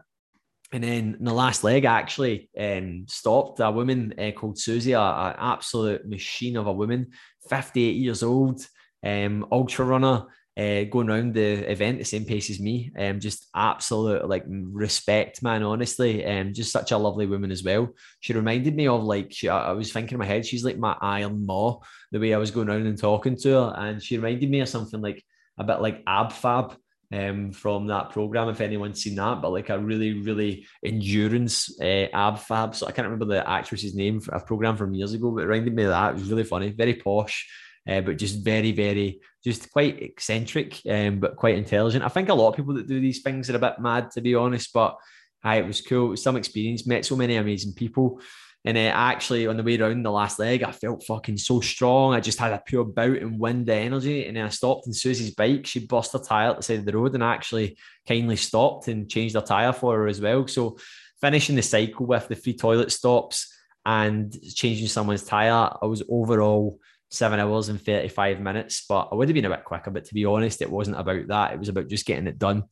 And 0.71 0.83
then 0.83 1.17
the 1.19 1.31
last 1.31 1.63
leg, 1.63 1.85
I 1.85 1.99
actually 1.99 2.49
um, 2.59 3.05
stopped 3.07 3.59
a 3.59 3.69
woman 3.69 4.15
uh, 4.17 4.31
called 4.31 4.57
Susie, 4.57 4.93
an 4.93 5.35
absolute 5.37 6.09
machine 6.09 6.57
of 6.57 6.65
a 6.65 6.73
woman, 6.73 7.11
58 7.47 7.95
years 7.95 8.23
old, 8.23 8.65
um, 9.05 9.45
ultra 9.51 9.85
runner, 9.85 10.25
uh, 10.55 10.83
going 10.83 11.09
around 11.09 11.33
the 11.33 11.69
event 11.71 11.97
the 11.97 12.05
same 12.05 12.25
pace 12.25 12.49
as 12.49 12.59
me. 12.59 12.91
Um, 12.97 13.19
just 13.19 13.47
absolute 13.55 14.27
like 14.27 14.43
respect, 14.47 15.41
man. 15.41 15.63
Honestly, 15.63 16.25
um, 16.25 16.53
just 16.53 16.71
such 16.71 16.91
a 16.91 16.97
lovely 16.97 17.25
woman 17.25 17.51
as 17.51 17.63
well. 17.63 17.89
She 18.19 18.33
reminded 18.33 18.75
me 18.75 18.87
of 18.87 19.03
like 19.03 19.31
she, 19.31 19.49
I 19.49 19.71
was 19.71 19.91
thinking 19.91 20.15
in 20.15 20.19
my 20.19 20.25
head, 20.25 20.45
she's 20.45 20.63
like 20.63 20.77
my 20.77 20.95
Iron 21.01 21.45
Ma. 21.45 21.77
The 22.11 22.19
way 22.19 22.33
I 22.33 22.37
was 22.37 22.51
going 22.51 22.69
around 22.69 22.85
and 22.85 22.97
talking 22.97 23.35
to 23.37 23.49
her, 23.49 23.73
and 23.77 24.01
she 24.01 24.17
reminded 24.17 24.49
me 24.49 24.59
of 24.59 24.69
something 24.69 25.01
like 25.01 25.23
a 25.57 25.63
bit 25.63 25.81
like 25.81 26.03
Ab 26.07 26.31
Fab. 26.31 26.75
Um, 27.11 27.51
from 27.51 27.85
that 27.87 28.09
program, 28.09 28.49
if 28.49 28.59
anyone's 28.59 29.03
seen 29.03 29.13
that, 29.17 29.39
but 29.39 29.51
like 29.51 29.69
a 29.69 29.77
really, 29.77 30.13
really 30.21 30.65
endurance 30.83 31.79
uh, 31.79 32.07
ab 32.11 32.39
fab. 32.39 32.73
So 32.73 32.87
I 32.87 32.91
can't 32.91 33.07
remember 33.07 33.25
the 33.25 33.47
actress's 33.47 33.93
name 33.93 34.19
for 34.19 34.33
a 34.33 34.43
program 34.43 34.77
from 34.77 34.95
years 34.95 35.13
ago, 35.13 35.29
but 35.29 35.43
it 35.43 35.45
reminded 35.45 35.75
me 35.75 35.83
of 35.83 35.89
that. 35.89 36.09
It 36.09 36.13
was 36.15 36.31
really 36.31 36.43
funny, 36.43 36.71
very 36.71 36.95
posh, 36.95 37.47
uh, 37.87 38.01
but 38.01 38.17
just 38.17 38.43
very, 38.43 38.71
very, 38.71 39.19
just 39.43 39.71
quite 39.71 40.01
eccentric, 40.01 40.81
um, 40.89 41.19
but 41.19 41.35
quite 41.35 41.57
intelligent. 41.57 42.03
I 42.03 42.09
think 42.09 42.29
a 42.29 42.33
lot 42.33 42.49
of 42.49 42.55
people 42.55 42.73
that 42.75 42.87
do 42.87 42.99
these 42.99 43.21
things 43.21 43.49
are 43.49 43.55
a 43.55 43.59
bit 43.59 43.79
mad, 43.79 44.11
to 44.11 44.21
be 44.21 44.35
honest, 44.35 44.71
but 44.73 44.97
hi, 45.43 45.57
it 45.57 45.67
was 45.67 45.81
cool. 45.81 46.07
It 46.07 46.11
was 46.11 46.23
some 46.23 46.37
experience, 46.37 46.87
met 46.87 47.05
so 47.05 47.15
many 47.15 47.35
amazing 47.35 47.73
people. 47.73 48.21
And 48.65 48.77
uh, 48.77 48.91
actually, 48.93 49.45
on 49.47 49.57
the 49.57 49.63
way 49.63 49.77
around 49.77 50.03
the 50.03 50.11
last 50.11 50.39
leg, 50.39 50.63
I 50.63 50.71
felt 50.71 51.03
fucking 51.03 51.37
so 51.37 51.59
strong. 51.59 52.13
I 52.13 52.21
just 52.21 52.39
had 52.39 52.53
a 52.53 52.63
pure 52.65 52.85
bout 52.85 53.17
and 53.17 53.37
wind 53.37 53.69
energy. 53.69 54.25
And 54.25 54.37
then 54.37 54.45
I 54.45 54.49
stopped 54.49 54.87
in 54.87 54.93
Susie's 54.93 55.35
bike. 55.35 55.65
She 55.65 55.85
bust 55.85 56.13
her 56.13 56.19
tire 56.19 56.51
at 56.51 56.57
the 56.57 56.63
side 56.63 56.79
of 56.79 56.85
the 56.85 56.97
road 56.97 57.13
and 57.13 57.23
actually 57.23 57.77
kindly 58.07 58.37
stopped 58.37 58.87
and 58.87 59.09
changed 59.09 59.35
her 59.35 59.41
tire 59.41 59.73
for 59.73 59.97
her 59.97 60.07
as 60.07 60.21
well. 60.21 60.47
So, 60.47 60.77
finishing 61.19 61.57
the 61.57 61.61
cycle 61.61 62.05
with 62.05 62.29
the 62.29 62.35
three 62.35 62.55
toilet 62.55 62.93
stops 62.93 63.53
and 63.85 64.33
changing 64.53 64.87
someone's 64.87 65.23
tire, 65.23 65.69
I 65.81 65.85
was 65.85 66.03
overall 66.09 66.79
seven 67.13 67.39
hours 67.39 67.69
and 67.69 67.79
35 67.79 68.39
minutes, 68.39 68.85
but 68.89 69.09
I 69.11 69.15
would 69.15 69.29
have 69.29 69.35
been 69.35 69.45
a 69.45 69.49
bit 69.49 69.63
quicker. 69.63 69.91
But 69.91 70.05
to 70.05 70.13
be 70.15 70.25
honest, 70.25 70.61
it 70.63 70.71
wasn't 70.71 70.99
about 70.99 71.27
that. 71.27 71.53
It 71.53 71.59
was 71.59 71.69
about 71.69 71.87
just 71.87 72.07
getting 72.07 72.25
it 72.25 72.39
done. 72.39 72.63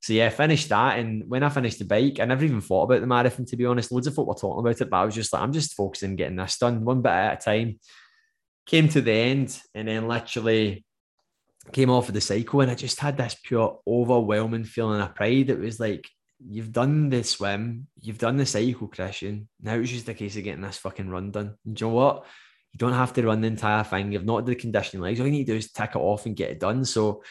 So 0.00 0.14
yeah, 0.14 0.30
finished 0.30 0.70
that. 0.70 0.98
And 0.98 1.28
when 1.28 1.42
I 1.42 1.50
finished 1.50 1.78
the 1.78 1.84
bike, 1.84 2.18
I 2.18 2.24
never 2.24 2.44
even 2.44 2.62
thought 2.62 2.84
about 2.84 3.02
the 3.02 3.06
marathon, 3.06 3.44
to 3.44 3.56
be 3.56 3.66
honest. 3.66 3.92
Loads 3.92 4.06
of 4.06 4.14
folk 4.14 4.26
were 4.26 4.34
talking 4.34 4.60
about 4.60 4.80
it, 4.80 4.88
but 4.88 4.96
I 4.96 5.04
was 5.04 5.14
just 5.14 5.32
like, 5.32 5.42
I'm 5.42 5.52
just 5.52 5.74
focusing 5.74 6.10
on 6.10 6.16
getting 6.16 6.36
this 6.36 6.56
done 6.56 6.82
one 6.82 7.02
bit 7.02 7.12
at 7.12 7.42
a 7.42 7.44
time. 7.44 7.78
Came 8.64 8.88
to 8.88 9.02
the 9.02 9.12
end 9.12 9.60
and 9.74 9.86
then 9.86 10.08
literally 10.08 10.84
came 11.72 11.90
off 11.90 12.08
of 12.08 12.14
the 12.14 12.22
cycle 12.22 12.62
and 12.62 12.70
I 12.70 12.74
just 12.74 13.00
had 13.00 13.18
this 13.18 13.36
pure 13.42 13.80
overwhelming 13.86 14.64
feeling 14.64 15.02
of 15.02 15.14
pride. 15.14 15.50
It 15.50 15.58
was 15.58 15.78
like, 15.78 16.08
you've 16.48 16.72
done 16.72 17.10
the 17.10 17.22
swim, 17.22 17.86
you've 18.00 18.16
done 18.16 18.38
the 18.38 18.46
cycle, 18.46 18.88
Christian. 18.88 19.46
Now 19.60 19.74
it's 19.74 19.90
just 19.90 20.08
a 20.08 20.14
case 20.14 20.36
of 20.36 20.44
getting 20.44 20.62
this 20.62 20.78
fucking 20.78 21.10
run 21.10 21.32
done. 21.32 21.56
And 21.66 21.78
you 21.78 21.86
know 21.86 21.92
what? 21.92 22.24
You 22.72 22.78
don't 22.78 22.92
have 22.92 23.12
to 23.14 23.26
run 23.26 23.40
the 23.40 23.48
entire 23.48 23.84
thing. 23.84 24.12
You've 24.12 24.24
not 24.24 24.40
done 24.40 24.46
the 24.46 24.54
conditioning 24.54 25.02
legs. 25.02 25.20
All 25.20 25.26
you 25.26 25.32
need 25.32 25.46
to 25.46 25.52
do 25.52 25.58
is 25.58 25.72
tick 25.72 25.90
it 25.94 25.98
off 25.98 26.26
and 26.26 26.36
get 26.36 26.50
it 26.50 26.60
done. 26.60 26.84
So 26.84 27.22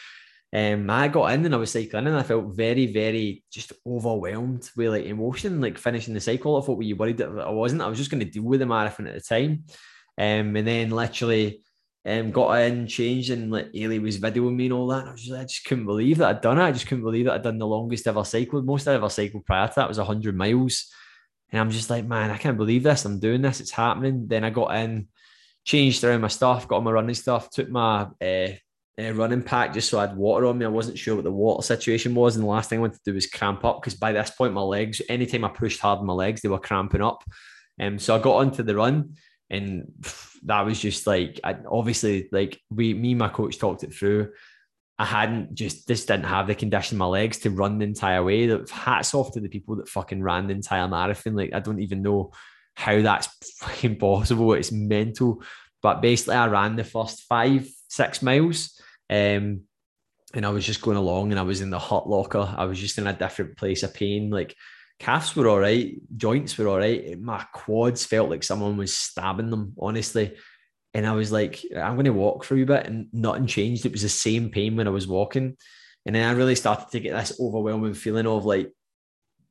um, 0.52 0.90
I 0.90 1.08
got 1.08 1.32
in 1.32 1.44
and 1.44 1.54
I 1.54 1.58
was 1.58 1.70
cycling 1.70 2.08
and 2.08 2.16
I 2.16 2.22
felt 2.22 2.56
very, 2.56 2.86
very 2.86 3.44
just 3.52 3.72
overwhelmed 3.86 4.68
with 4.76 4.88
like 4.88 5.04
emotion, 5.04 5.60
like 5.60 5.78
finishing 5.78 6.14
the 6.14 6.20
cycle. 6.20 6.56
I 6.56 6.64
thought, 6.64 6.76
were 6.76 6.82
you 6.82 6.96
worried 6.96 7.18
that 7.18 7.30
I 7.30 7.50
wasn't? 7.50 7.82
I 7.82 7.88
was 7.88 7.98
just 7.98 8.10
going 8.10 8.24
to 8.24 8.30
deal 8.30 8.42
with 8.42 8.60
the 8.60 8.66
marathon 8.66 9.06
at 9.06 9.14
the 9.14 9.20
time. 9.20 9.64
Um, 10.18 10.56
and 10.56 10.66
then 10.66 10.90
literally 10.90 11.62
um, 12.04 12.30
got 12.30 12.54
in, 12.54 12.86
changed, 12.86 13.30
and 13.30 13.50
like 13.50 13.72
Ailey 13.72 14.02
was 14.02 14.18
videoing 14.18 14.56
me 14.56 14.66
and 14.66 14.72
all 14.72 14.88
that. 14.88 15.00
And 15.00 15.08
I 15.10 15.12
was 15.12 15.22
just, 15.22 15.38
I 15.38 15.44
just 15.44 15.64
couldn't 15.64 15.86
believe 15.86 16.18
that 16.18 16.28
I'd 16.28 16.40
done 16.40 16.58
it. 16.58 16.64
I 16.64 16.72
just 16.72 16.86
couldn't 16.86 17.04
believe 17.04 17.26
that 17.26 17.34
I'd 17.34 17.42
done 17.42 17.58
the 17.58 17.66
longest 17.66 18.06
ever 18.06 18.24
cycle. 18.24 18.62
Most 18.62 18.88
I 18.88 18.94
ever 18.94 19.08
cycled 19.08 19.46
prior 19.46 19.68
to 19.68 19.74
that 19.76 19.88
was 19.88 19.98
100 19.98 20.36
miles. 20.36 20.92
And 21.50 21.60
I'm 21.60 21.70
just 21.70 21.90
like, 21.90 22.04
man, 22.04 22.30
I 22.30 22.38
can't 22.38 22.56
believe 22.56 22.82
this. 22.82 23.04
I'm 23.04 23.20
doing 23.20 23.42
this. 23.42 23.60
It's 23.60 23.70
happening. 23.70 24.26
Then 24.28 24.44
I 24.44 24.50
got 24.50 24.74
in, 24.74 25.08
changed 25.64 26.02
around 26.04 26.20
my 26.20 26.28
stuff, 26.28 26.68
got 26.68 26.76
all 26.76 26.82
my 26.82 26.90
running 26.90 27.14
stuff, 27.14 27.50
took 27.50 27.68
my 27.68 28.08
uh, 28.22 28.48
uh, 28.98 29.12
running 29.12 29.42
pack 29.42 29.72
just 29.72 29.88
so 29.88 29.98
I 29.98 30.06
had 30.06 30.16
water 30.16 30.46
on 30.46 30.58
me. 30.58 30.64
I 30.64 30.68
wasn't 30.68 30.98
sure 30.98 31.14
what 31.14 31.24
the 31.24 31.30
water 31.30 31.62
situation 31.62 32.14
was. 32.14 32.36
And 32.36 32.44
the 32.44 32.48
last 32.48 32.70
thing 32.70 32.78
I 32.78 32.82
wanted 32.82 32.96
to 32.96 33.10
do 33.10 33.14
was 33.14 33.26
cramp 33.26 33.64
up 33.64 33.80
because 33.80 33.94
by 33.94 34.12
this 34.12 34.30
point, 34.30 34.52
my 34.52 34.60
legs, 34.60 35.00
anytime 35.08 35.44
I 35.44 35.48
pushed 35.48 35.80
hard 35.80 36.00
on 36.00 36.06
my 36.06 36.12
legs, 36.12 36.40
they 36.40 36.48
were 36.48 36.58
cramping 36.58 37.02
up. 37.02 37.22
Um, 37.80 37.98
so 37.98 38.14
I 38.14 38.18
got 38.18 38.36
onto 38.36 38.62
the 38.62 38.76
run 38.76 39.16
and 39.48 39.92
that 40.44 40.64
was 40.64 40.80
just 40.80 41.06
like, 41.06 41.40
I, 41.44 41.56
obviously, 41.70 42.28
like 42.32 42.60
we, 42.70 42.94
me, 42.94 43.14
my 43.14 43.28
coach 43.28 43.58
talked 43.58 43.84
it 43.84 43.94
through. 43.94 44.32
I 44.98 45.06
hadn't 45.06 45.54
just 45.54 45.88
just 45.88 46.08
didn't 46.08 46.26
have 46.26 46.46
the 46.46 46.54
condition 46.54 46.96
in 46.96 46.98
my 46.98 47.06
legs 47.06 47.38
to 47.38 47.50
run 47.50 47.78
the 47.78 47.86
entire 47.86 48.22
way. 48.22 48.54
Hats 48.70 49.14
off 49.14 49.32
to 49.32 49.40
the 49.40 49.48
people 49.48 49.76
that 49.76 49.88
fucking 49.88 50.22
ran 50.22 50.46
the 50.46 50.52
entire 50.52 50.86
marathon. 50.86 51.34
Like 51.34 51.54
I 51.54 51.60
don't 51.60 51.80
even 51.80 52.02
know 52.02 52.32
how 52.74 53.00
that's 53.02 53.28
fucking 53.58 53.98
possible. 53.98 54.52
It's 54.54 54.72
mental. 54.72 55.42
But 55.82 56.02
basically, 56.02 56.36
I 56.36 56.48
ran 56.48 56.76
the 56.76 56.84
first 56.84 57.22
five, 57.22 57.68
six 57.88 58.22
miles. 58.22 58.80
Um, 59.08 59.62
and 60.34 60.46
I 60.46 60.50
was 60.50 60.64
just 60.64 60.82
going 60.82 60.96
along 60.96 61.32
and 61.32 61.40
I 61.40 61.42
was 61.42 61.60
in 61.60 61.70
the 61.70 61.78
hurt 61.78 62.06
locker. 62.06 62.54
I 62.56 62.64
was 62.66 62.78
just 62.78 62.98
in 62.98 63.06
a 63.06 63.12
different 63.12 63.56
place 63.56 63.82
of 63.82 63.94
pain. 63.94 64.30
Like 64.30 64.54
calves 65.00 65.34
were 65.34 65.48
all 65.48 65.58
right, 65.58 65.94
joints 66.16 66.56
were 66.56 66.68
all 66.68 66.78
right. 66.78 67.20
My 67.20 67.44
quads 67.52 68.04
felt 68.04 68.30
like 68.30 68.44
someone 68.44 68.76
was 68.76 68.96
stabbing 68.96 69.50
them, 69.50 69.74
honestly. 69.78 70.36
And 70.94 71.06
I 71.06 71.12
was 71.12 71.32
like, 71.32 71.64
I'm 71.74 71.94
going 71.94 72.04
to 72.04 72.12
walk 72.12 72.44
for 72.44 72.56
a 72.56 72.64
bit, 72.64 72.86
and 72.86 73.06
nothing 73.12 73.46
changed. 73.46 73.86
It 73.86 73.92
was 73.92 74.02
the 74.02 74.08
same 74.08 74.50
pain 74.50 74.76
when 74.76 74.88
I 74.88 74.90
was 74.90 75.06
walking. 75.06 75.56
And 76.04 76.14
then 76.14 76.28
I 76.28 76.32
really 76.32 76.56
started 76.56 76.90
to 76.90 77.00
get 77.00 77.16
this 77.16 77.38
overwhelming 77.40 77.94
feeling 77.94 78.26
of 78.26 78.44
like, 78.44 78.72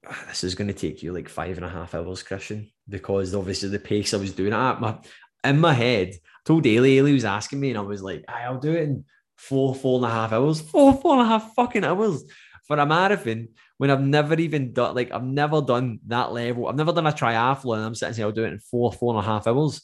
ah, 0.05 0.25
this 0.27 0.43
is 0.43 0.55
going 0.55 0.67
to 0.67 0.73
take 0.73 1.01
you 1.01 1.13
like 1.13 1.29
five 1.29 1.55
and 1.55 1.65
a 1.65 1.69
half 1.69 1.95
hours, 1.95 2.23
Christian, 2.23 2.69
because 2.89 3.35
obviously 3.35 3.69
the 3.69 3.79
pace 3.79 4.13
I 4.13 4.17
was 4.17 4.33
doing 4.33 4.53
it 4.53 4.55
at. 4.55 4.81
My, 4.81 4.97
in 5.43 5.59
my 5.59 5.73
head, 5.73 6.09
I 6.13 6.39
told 6.45 6.65
Ailey, 6.65 6.97
Ailey 6.97 7.13
was 7.13 7.25
asking 7.25 7.59
me, 7.59 7.69
and 7.69 7.77
I 7.77 7.81
was 7.81 8.01
like, 8.01 8.25
I'll 8.27 8.59
do 8.59 8.73
it 8.73 8.83
in 8.83 9.05
four, 9.37 9.73
four 9.75 9.97
and 9.97 10.05
a 10.05 10.09
half 10.09 10.33
hours, 10.33 10.61
four, 10.71 10.93
four 10.93 11.13
and 11.13 11.21
a 11.21 11.25
half 11.25 11.53
fucking 11.55 11.83
hours 11.83 12.23
for 12.67 12.77
a 12.77 12.85
marathon 12.85 13.49
when 13.77 13.89
I've 13.89 14.01
never 14.01 14.35
even 14.35 14.73
done, 14.73 14.93
like, 14.93 15.11
I've 15.11 15.23
never 15.23 15.61
done 15.61 15.99
that 16.07 16.33
level. 16.33 16.67
I've 16.67 16.75
never 16.75 16.91
done 16.91 17.07
a 17.07 17.11
triathlon. 17.11 17.85
I'm 17.85 17.95
sitting 17.95 18.13
saying 18.13 18.25
I'll 18.25 18.31
do 18.31 18.43
it 18.43 18.53
in 18.53 18.59
four, 18.59 18.91
four 18.91 19.15
and 19.15 19.23
a 19.23 19.27
half 19.27 19.47
hours. 19.47 19.79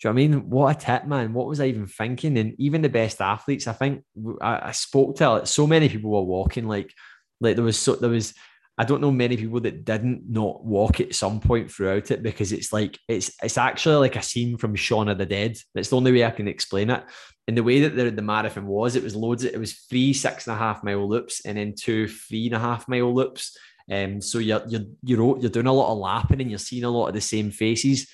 Do 0.00 0.08
you 0.08 0.10
know 0.10 0.14
what 0.14 0.22
I 0.22 0.28
mean? 0.28 0.50
What 0.50 0.76
a 0.76 0.78
tip, 0.78 1.06
man. 1.06 1.32
What 1.32 1.48
was 1.48 1.58
I 1.58 1.66
even 1.66 1.86
thinking? 1.86 2.38
And 2.38 2.54
even 2.58 2.82
the 2.82 2.88
best 2.88 3.20
athletes, 3.20 3.66
I 3.66 3.72
think 3.72 4.04
I, 4.40 4.68
I 4.68 4.72
spoke 4.72 5.16
to 5.16 5.30
like, 5.30 5.46
so 5.46 5.66
many 5.66 5.88
people 5.88 6.10
were 6.10 6.22
walking 6.22 6.68
like, 6.68 6.92
like 7.40 7.56
there 7.56 7.64
was 7.64 7.78
so 7.78 7.96
there 7.96 8.10
was 8.10 8.34
I 8.78 8.84
don't 8.84 9.00
know 9.00 9.10
many 9.10 9.36
people 9.36 9.58
that 9.60 9.84
didn't 9.84 10.30
not 10.30 10.64
walk 10.64 11.00
at 11.00 11.14
some 11.14 11.40
point 11.40 11.68
throughout 11.68 12.12
it 12.12 12.22
because 12.22 12.52
it's 12.52 12.72
like 12.72 12.96
it's 13.08 13.32
it's 13.42 13.58
actually 13.58 13.96
like 13.96 14.14
a 14.14 14.22
scene 14.22 14.56
from 14.56 14.76
Shaun 14.76 15.08
of 15.08 15.18
the 15.18 15.26
Dead. 15.26 15.58
That's 15.74 15.88
the 15.88 15.96
only 15.96 16.12
way 16.12 16.24
I 16.24 16.30
can 16.30 16.46
explain 16.46 16.90
it. 16.90 17.02
And 17.48 17.56
the 17.56 17.64
way 17.64 17.80
that 17.80 17.96
the, 17.96 18.10
the 18.10 18.22
marathon 18.22 18.66
was, 18.66 18.94
it 18.94 19.02
was 19.02 19.16
loads. 19.16 19.42
Of, 19.42 19.52
it 19.52 19.58
was 19.58 19.72
three 19.72 20.12
six 20.12 20.46
and 20.46 20.54
a 20.54 20.58
half 20.58 20.84
mile 20.84 21.08
loops 21.08 21.44
and 21.44 21.58
then 21.58 21.74
two 21.76 22.06
three 22.06 22.46
and 22.46 22.54
a 22.54 22.60
half 22.60 22.88
mile 22.88 23.12
loops. 23.12 23.56
Um, 23.90 24.20
so 24.20 24.38
you're 24.38 24.62
you're 24.68 24.86
you're 25.02 25.38
you're 25.40 25.50
doing 25.50 25.66
a 25.66 25.72
lot 25.72 25.90
of 25.90 25.98
lapping 25.98 26.40
and 26.40 26.50
you're 26.50 26.58
seeing 26.58 26.84
a 26.84 26.90
lot 26.90 27.08
of 27.08 27.14
the 27.14 27.20
same 27.20 27.50
faces, 27.50 28.08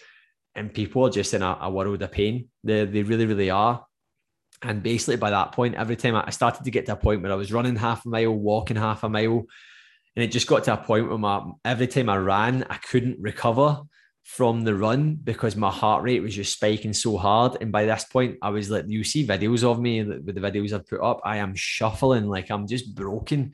and 0.55 0.73
people 0.73 1.05
are 1.07 1.11
just 1.11 1.35
in 1.35 1.43
a, 1.43 1.59
a 1.61 1.71
world 1.71 2.01
of 2.01 2.11
pain. 2.11 2.49
They 2.63 2.87
they 2.87 3.03
really 3.03 3.27
really 3.27 3.51
are. 3.51 3.85
And 4.63 4.83
basically 4.83 5.17
by 5.17 5.29
that 5.29 5.53
point, 5.53 5.75
every 5.75 5.97
time 5.97 6.17
I 6.17 6.31
started 6.31 6.65
to 6.65 6.71
get 6.71 6.87
to 6.87 6.93
a 6.93 6.97
point 6.97 7.21
where 7.21 7.33
I 7.33 7.35
was 7.35 7.53
running 7.53 7.77
half 7.77 8.07
a 8.07 8.09
mile, 8.09 8.33
walking 8.33 8.79
half 8.79 9.03
a 9.03 9.11
mile 9.11 9.45
and 10.17 10.25
it 10.25 10.29
just 10.29 10.47
got 10.47 10.65
to 10.65 10.75
a 10.75 10.77
point 10.77 11.09
where 11.09 11.19
my 11.19 11.43
every 11.65 11.87
time 11.87 12.09
I 12.09 12.17
ran, 12.17 12.65
I 12.71 12.77
couldn't 12.77 13.21
recover 13.21 13.83
from 14.25 14.63
the 14.63 14.75
run 14.75 15.17
because 15.17 15.55
my 15.55 15.71
heart 15.71 16.03
rate 16.03 16.23
was 16.23 16.35
just 16.35 16.55
spiking 16.55 16.95
so 16.95 17.17
hard. 17.19 17.59
And 17.61 17.71
by 17.71 17.85
this 17.85 18.05
point, 18.05 18.39
I 18.41 18.51
was 18.51 18.71
like, 18.71 18.87
you 18.89 19.05
see 19.05 19.27
videos 19.27 19.65
of 19.65 19.79
me 19.79 20.03
with 20.03 20.35
the 20.35 20.41
videos 20.41 20.73
I've 20.73 20.87
put 20.87 21.03
up, 21.03 21.21
I 21.25 21.39
am 21.39 21.55
shuffling, 21.55 22.27
like 22.27 22.51
I'm 22.51 22.67
just 22.67 22.95
broken. 22.95 23.53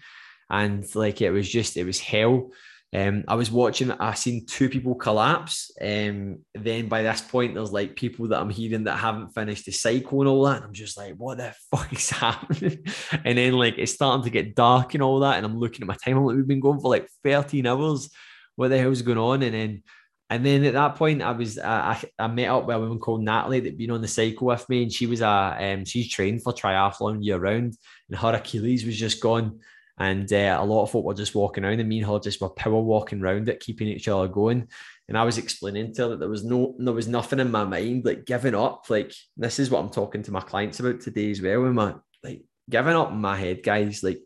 And 0.49 0.85
like 0.95 1.21
it 1.23 1.31
was 1.31 1.49
just, 1.49 1.77
it 1.77 1.85
was 1.85 1.99
hell. 1.99 2.51
Um, 2.93 3.25
I 3.29 3.37
was 3.37 3.53
watching, 3.53 3.93
I 3.93 4.15
seen 4.15 4.47
two 4.47 4.69
people 4.69 4.97
collapse. 4.97 5.71
Um, 5.81 6.41
then 6.55 6.89
by 6.89 7.03
this 7.03 7.21
point, 7.21 7.55
there's 7.55 7.73
like 7.73 7.95
people 7.95 8.29
that 8.29 8.41
I'm 8.41 8.51
hearing 8.51 8.85
that 8.85 8.97
haven't 8.97 9.31
finished 9.31 9.67
the 9.67 9.73
cycle 9.73 10.21
and 10.21 10.29
all 10.29 10.45
that. 10.45 10.57
And 10.57 10.65
I'm 10.65 10.73
just 10.73 10.97
like, 10.97 11.15
what 11.15 11.39
the 11.39 11.55
fuck 11.71 11.93
is 11.93 12.11
happening? 12.11 12.85
and 13.25 13.39
then 13.39 13.53
like 13.53 13.79
it's 13.79 13.93
starting 13.93 14.25
to 14.25 14.31
get 14.31 14.57
dark 14.57 14.95
and 14.95 15.03
all 15.03 15.21
that. 15.21 15.37
And 15.37 15.47
I'm 15.47 15.59
looking 15.59 15.83
at 15.83 15.89
my 15.89 15.97
time. 15.97 16.17
I'm 16.17 16.25
like, 16.25 16.37
we've 16.37 16.49
been 16.49 16.61
going 16.61 16.81
for 16.81 16.91
like 16.91 17.09
13 17.23 17.67
hours. 17.67 18.11
What 18.57 18.69
the 18.69 18.79
hell's 18.79 19.03
going 19.03 19.19
on? 19.19 19.43
And 19.43 19.55
then 19.55 19.83
and 20.31 20.47
then 20.47 20.65
at 20.65 20.75
that 20.75 20.95
point, 20.95 21.23
I 21.23 21.33
was 21.33 21.59
I, 21.59 22.01
I 22.17 22.29
met 22.29 22.49
up 22.49 22.65
with 22.65 22.77
a 22.77 22.81
woman 22.81 23.01
called 23.01 23.25
Natalie 23.25 23.61
that 23.61 23.77
been 23.77 23.91
on 23.91 24.01
the 24.01 24.07
cycle 24.07 24.47
with 24.47 24.67
me, 24.69 24.85
and 24.85 24.93
she 24.93 25.07
was 25.07 25.23
a 25.23 25.57
um, 25.59 25.85
she's 25.85 26.09
trained 26.09 26.45
for 26.45 26.53
triathlon 26.53 27.25
year 27.25 27.39
round, 27.39 27.77
and 28.09 28.17
her 28.17 28.35
Achilles 28.35 28.85
was 28.85 28.97
just 28.97 29.21
gone 29.21 29.59
And 30.01 30.33
uh, 30.33 30.59
a 30.59 30.65
lot 30.65 30.85
of 30.85 30.91
folk 30.91 31.05
were 31.05 31.15
just 31.15 31.35
walking 31.35 31.63
around, 31.63 31.79
and 31.79 31.89
me 31.89 31.99
and 31.99 32.07
her 32.11 32.19
just 32.19 32.41
were 32.41 32.49
power 32.49 32.81
walking 32.81 33.21
around 33.21 33.49
it, 33.49 33.61
keeping 33.61 33.87
each 33.87 34.09
other 34.09 34.29
going. 34.29 34.67
And 35.09 35.19
I 35.19 35.25
was 35.25 35.37
explaining 35.37 35.93
to 35.95 36.03
her 36.03 36.09
that 36.09 36.21
there 36.21 36.29
was 36.29 36.43
no, 36.43 36.75
there 36.79 36.95
was 36.95 37.07
nothing 37.07 37.39
in 37.39 37.51
my 37.51 37.65
mind 37.65 38.07
like 38.07 38.25
giving 38.25 38.55
up. 38.55 38.89
Like 38.89 39.13
this 39.37 39.59
is 39.59 39.71
what 39.71 39.81
I'm 39.81 39.91
talking 39.91 40.23
to 40.23 40.33
my 40.33 40.41
clients 40.41 40.81
about 40.81 41.01
today 41.01 41.31
as 41.31 41.43
well. 41.43 41.67
And 41.67 41.75
my 41.75 41.95
like 42.25 42.43
giving 42.71 42.95
up 42.95 43.11
in 43.11 43.21
my 43.21 43.37
head, 43.37 43.63
guys. 43.63 44.03
Like 44.03 44.21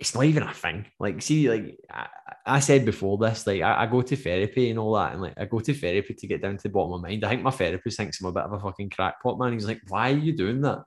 it's 0.00 0.14
not 0.14 0.24
even 0.24 0.42
a 0.42 0.54
thing. 0.54 0.86
Like, 0.98 1.20
see, 1.22 1.48
like 1.50 1.78
I, 1.90 2.06
I 2.46 2.60
said 2.60 2.84
before 2.84 3.18
this, 3.18 3.46
like 3.46 3.62
I, 3.62 3.82
I, 3.82 3.86
go 3.86 4.02
to 4.02 4.16
therapy 4.16 4.70
and 4.70 4.78
all 4.78 4.94
that, 4.94 5.12
and 5.12 5.22
like 5.22 5.34
I 5.36 5.44
go 5.44 5.60
to 5.60 5.74
therapy 5.74 6.14
to 6.14 6.26
get 6.26 6.42
down 6.42 6.56
to 6.56 6.62
the 6.62 6.68
bottom 6.68 6.92
of 6.92 7.02
my 7.02 7.08
mind. 7.08 7.24
I 7.24 7.30
think 7.30 7.42
my 7.42 7.50
therapist 7.50 7.96
thinks 7.96 8.20
I'm 8.20 8.26
a 8.28 8.32
bit 8.32 8.44
of 8.44 8.52
a 8.52 8.60
fucking 8.60 8.90
crackpot, 8.90 9.38
man. 9.38 9.52
He's 9.52 9.66
like, 9.66 9.80
why 9.88 10.12
are 10.12 10.16
you 10.16 10.36
doing 10.36 10.60
that? 10.62 10.84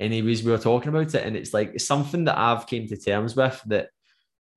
Anyways, 0.00 0.42
we 0.42 0.50
were 0.50 0.58
talking 0.58 0.88
about 0.88 1.14
it, 1.14 1.24
and 1.24 1.36
it's 1.36 1.54
like 1.54 1.78
something 1.78 2.24
that 2.24 2.38
I've 2.38 2.66
came 2.66 2.88
to 2.88 2.96
terms 2.96 3.36
with 3.36 3.62
that 3.66 3.90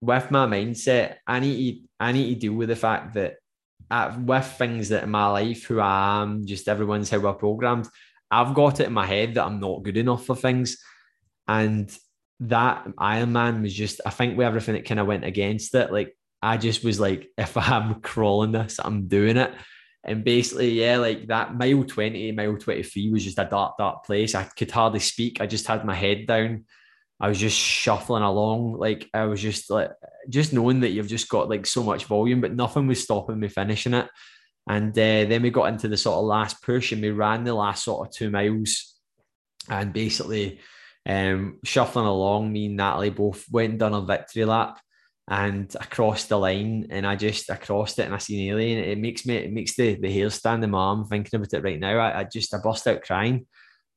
with 0.01 0.31
my 0.31 0.45
mindset, 0.45 1.17
I 1.27 1.39
need 1.39 1.75
to, 1.75 1.87
I 1.99 2.11
need 2.11 2.33
to 2.33 2.39
deal 2.39 2.53
with 2.53 2.69
the 2.69 2.75
fact 2.75 3.13
that 3.13 3.35
with 4.19 4.45
things 4.45 4.89
that 4.89 5.03
in 5.03 5.11
my 5.11 5.27
life, 5.27 5.65
who 5.65 5.79
I 5.79 6.21
am, 6.21 6.45
just 6.45 6.67
everyone's 6.67 7.09
how 7.09 7.19
we're 7.19 7.33
programmed, 7.33 7.87
I've 8.29 8.53
got 8.53 8.79
it 8.79 8.87
in 8.87 8.93
my 8.93 9.05
head 9.05 9.35
that 9.35 9.45
I'm 9.45 9.59
not 9.59 9.83
good 9.83 9.97
enough 9.97 10.25
for 10.25 10.35
things. 10.35 10.77
And 11.47 11.95
that 12.41 12.87
Iron 12.97 13.31
Man 13.31 13.61
was 13.61 13.73
just, 13.73 14.01
I 14.05 14.09
think 14.09 14.37
with 14.37 14.47
everything 14.47 14.75
that 14.75 14.85
kind 14.85 14.99
of 14.99 15.07
went 15.07 15.23
against 15.23 15.75
it, 15.75 15.91
like 15.91 16.17
I 16.41 16.57
just 16.57 16.83
was 16.83 16.99
like, 16.99 17.29
if 17.37 17.55
I'm 17.57 18.01
crawling 18.01 18.51
this, 18.51 18.79
I'm 18.83 19.07
doing 19.07 19.37
it. 19.37 19.53
And 20.05 20.23
basically, 20.23 20.71
yeah, 20.71 20.97
like 20.97 21.27
that 21.27 21.55
mile 21.55 21.83
20, 21.83 22.31
mile 22.33 22.57
23 22.57 23.11
was 23.11 23.23
just 23.23 23.39
a 23.39 23.47
dark, 23.49 23.77
dark 23.77 24.03
place. 24.05 24.35
I 24.35 24.43
could 24.43 24.69
hardly 24.69 24.99
speak. 24.99 25.39
I 25.39 25.47
just 25.47 25.65
had 25.65 25.85
my 25.85 25.95
head 25.95 26.27
down. 26.27 26.65
I 27.19 27.29
was 27.29 27.39
just 27.39 27.57
shuffling 27.57 28.23
along. 28.23 28.73
Like 28.73 29.09
I 29.13 29.25
was 29.25 29.41
just 29.41 29.69
like 29.69 29.91
just 30.27 30.51
knowing 30.51 30.81
that 30.81 30.89
you've 30.89 31.07
just 31.07 31.29
got 31.29 31.49
like 31.49 31.65
so 31.65 31.83
much 31.83 32.05
volume, 32.05 32.41
but 32.41 32.53
nothing 32.53 32.87
was 32.87 33.01
stopping 33.01 33.39
me 33.39 33.47
finishing 33.47 33.93
it. 33.93 34.09
And 34.67 34.91
uh, 34.91 35.25
then 35.25 35.41
we 35.41 35.49
got 35.49 35.69
into 35.71 35.87
the 35.87 35.97
sort 35.97 36.17
of 36.17 36.25
last 36.25 36.61
push 36.61 36.91
and 36.91 37.01
we 37.01 37.11
ran 37.11 37.45
the 37.45 37.53
last 37.53 37.85
sort 37.85 38.07
of 38.07 38.13
two 38.13 38.29
miles. 38.29 38.95
And 39.69 39.93
basically, 39.93 40.59
um, 41.05 41.59
shuffling 41.63 42.05
along, 42.05 42.51
me 42.51 42.67
and 42.67 42.77
Natalie 42.77 43.09
both 43.09 43.45
went 43.49 43.71
and 43.71 43.79
done 43.79 43.93
a 43.93 44.01
victory 44.01 44.45
lap. 44.45 44.79
And 45.29 45.73
I 45.79 45.85
crossed 45.85 46.29
the 46.29 46.37
line 46.37 46.87
and 46.89 47.07
I 47.07 47.15
just 47.15 47.49
I 47.49 47.55
crossed 47.55 47.97
it 47.99 48.05
and 48.05 48.13
I 48.13 48.17
seen 48.17 48.49
Alien. 48.49 48.83
It 48.83 48.97
makes 48.97 49.25
me 49.25 49.37
it 49.37 49.53
makes 49.53 49.75
the, 49.75 49.95
the 49.95 50.11
hair 50.11 50.29
stand 50.29 50.63
in 50.63 50.71
my 50.71 50.79
arm 50.79 51.05
thinking 51.05 51.37
about 51.37 51.53
it 51.53 51.63
right 51.63 51.79
now. 51.79 51.97
I, 51.97 52.19
I 52.19 52.23
just 52.25 52.53
I 52.53 52.57
burst 52.57 52.87
out 52.87 53.03
crying 53.03 53.47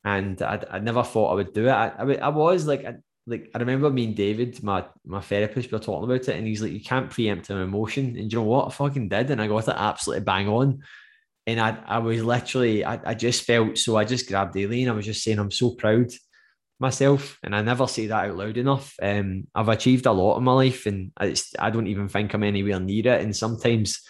and 0.04 0.40
I, 0.40 0.62
I 0.70 0.78
never 0.78 1.02
thought 1.02 1.32
I 1.32 1.34
would 1.34 1.52
do 1.52 1.66
it. 1.66 1.72
I, 1.72 1.88
I, 1.88 2.14
I 2.14 2.28
was 2.28 2.66
like, 2.66 2.84
I, 2.84 2.94
like 3.26 3.50
I 3.54 3.58
remember 3.58 3.90
me 3.90 4.04
and 4.04 4.14
David, 4.14 4.62
my 4.62 4.84
my 5.04 5.20
therapist, 5.20 5.70
we 5.70 5.76
were 5.76 5.82
talking 5.82 6.04
about 6.04 6.28
it, 6.28 6.36
and 6.36 6.46
he's 6.46 6.62
like, 6.62 6.70
"You 6.70 6.80
can't 6.80 7.10
preempt 7.10 7.50
an 7.50 7.58
emotion." 7.58 8.16
And 8.16 8.32
you 8.32 8.38
know 8.38 8.44
what? 8.44 8.68
I 8.68 8.70
fucking 8.70 9.08
did, 9.08 9.30
and 9.30 9.42
I 9.42 9.48
got 9.48 9.66
it 9.66 9.74
absolutely 9.76 10.24
bang 10.24 10.48
on. 10.48 10.82
And 11.48 11.60
I, 11.60 11.76
I 11.86 11.98
was 11.98 12.22
literally, 12.22 12.84
I, 12.84 13.00
I 13.04 13.14
just 13.14 13.44
felt 13.44 13.78
so. 13.78 13.96
I 13.96 14.04
just 14.04 14.28
grabbed 14.28 14.56
Aileen. 14.56 14.88
I 14.88 14.92
was 14.92 15.06
just 15.06 15.24
saying, 15.24 15.40
I'm 15.40 15.50
so 15.50 15.70
proud 15.72 16.10
myself, 16.78 17.38
and 17.42 17.54
I 17.54 17.62
never 17.62 17.86
say 17.86 18.06
that 18.06 18.28
out 18.28 18.36
loud 18.36 18.56
enough. 18.56 18.94
Um, 19.00 19.46
I've 19.54 19.68
achieved 19.68 20.06
a 20.06 20.12
lot 20.12 20.38
in 20.38 20.44
my 20.44 20.52
life, 20.52 20.86
and 20.86 21.12
I, 21.16 21.70
don't 21.70 21.86
even 21.86 22.08
think 22.08 22.34
I'm 22.34 22.42
anywhere 22.42 22.80
near 22.80 23.14
it. 23.14 23.22
And 23.22 23.34
sometimes, 23.34 24.00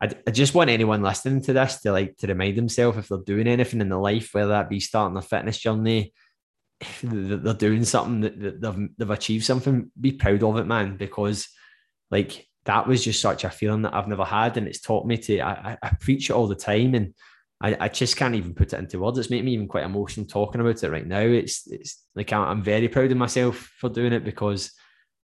I, 0.00 0.10
I 0.26 0.30
just 0.30 0.54
want 0.54 0.70
anyone 0.70 1.02
listening 1.02 1.42
to 1.42 1.52
this 1.52 1.80
to 1.80 1.92
like 1.92 2.16
to 2.18 2.26
remind 2.26 2.56
themselves 2.56 2.98
if 2.98 3.08
they're 3.08 3.18
doing 3.18 3.48
anything 3.48 3.80
in 3.80 3.88
their 3.88 3.98
life, 3.98 4.30
whether 4.32 4.48
that 4.48 4.70
be 4.70 4.80
starting 4.80 5.16
a 5.16 5.22
fitness 5.22 5.58
journey 5.58 6.12
they're 7.02 7.54
doing 7.54 7.84
something 7.84 8.20
that 8.20 8.60
they've, 8.60 8.88
they've 8.96 9.10
achieved 9.10 9.44
something, 9.44 9.90
be 10.00 10.12
proud 10.12 10.42
of 10.42 10.56
it, 10.58 10.66
man, 10.66 10.96
because 10.96 11.48
like 12.10 12.46
that 12.64 12.86
was 12.86 13.04
just 13.04 13.20
such 13.20 13.44
a 13.44 13.50
feeling 13.50 13.82
that 13.82 13.94
I've 13.94 14.08
never 14.08 14.24
had. 14.24 14.56
And 14.56 14.68
it's 14.68 14.80
taught 14.80 15.06
me 15.06 15.16
to, 15.18 15.40
I, 15.40 15.78
I 15.82 15.90
preach 16.00 16.30
it 16.30 16.34
all 16.34 16.46
the 16.46 16.54
time 16.54 16.94
and 16.94 17.14
I, 17.60 17.76
I 17.80 17.88
just 17.88 18.16
can't 18.16 18.34
even 18.34 18.54
put 18.54 18.72
it 18.72 18.78
into 18.78 19.00
words. 19.00 19.18
It's 19.18 19.30
made 19.30 19.44
me 19.44 19.52
even 19.52 19.66
quite 19.68 19.84
emotional 19.84 20.26
talking 20.26 20.60
about 20.60 20.82
it 20.82 20.90
right 20.90 21.06
now. 21.06 21.20
It's, 21.20 21.66
it's 21.70 22.04
like, 22.14 22.32
I'm 22.32 22.62
very 22.62 22.88
proud 22.88 23.10
of 23.10 23.16
myself 23.16 23.70
for 23.78 23.88
doing 23.88 24.12
it 24.12 24.24
because 24.24 24.72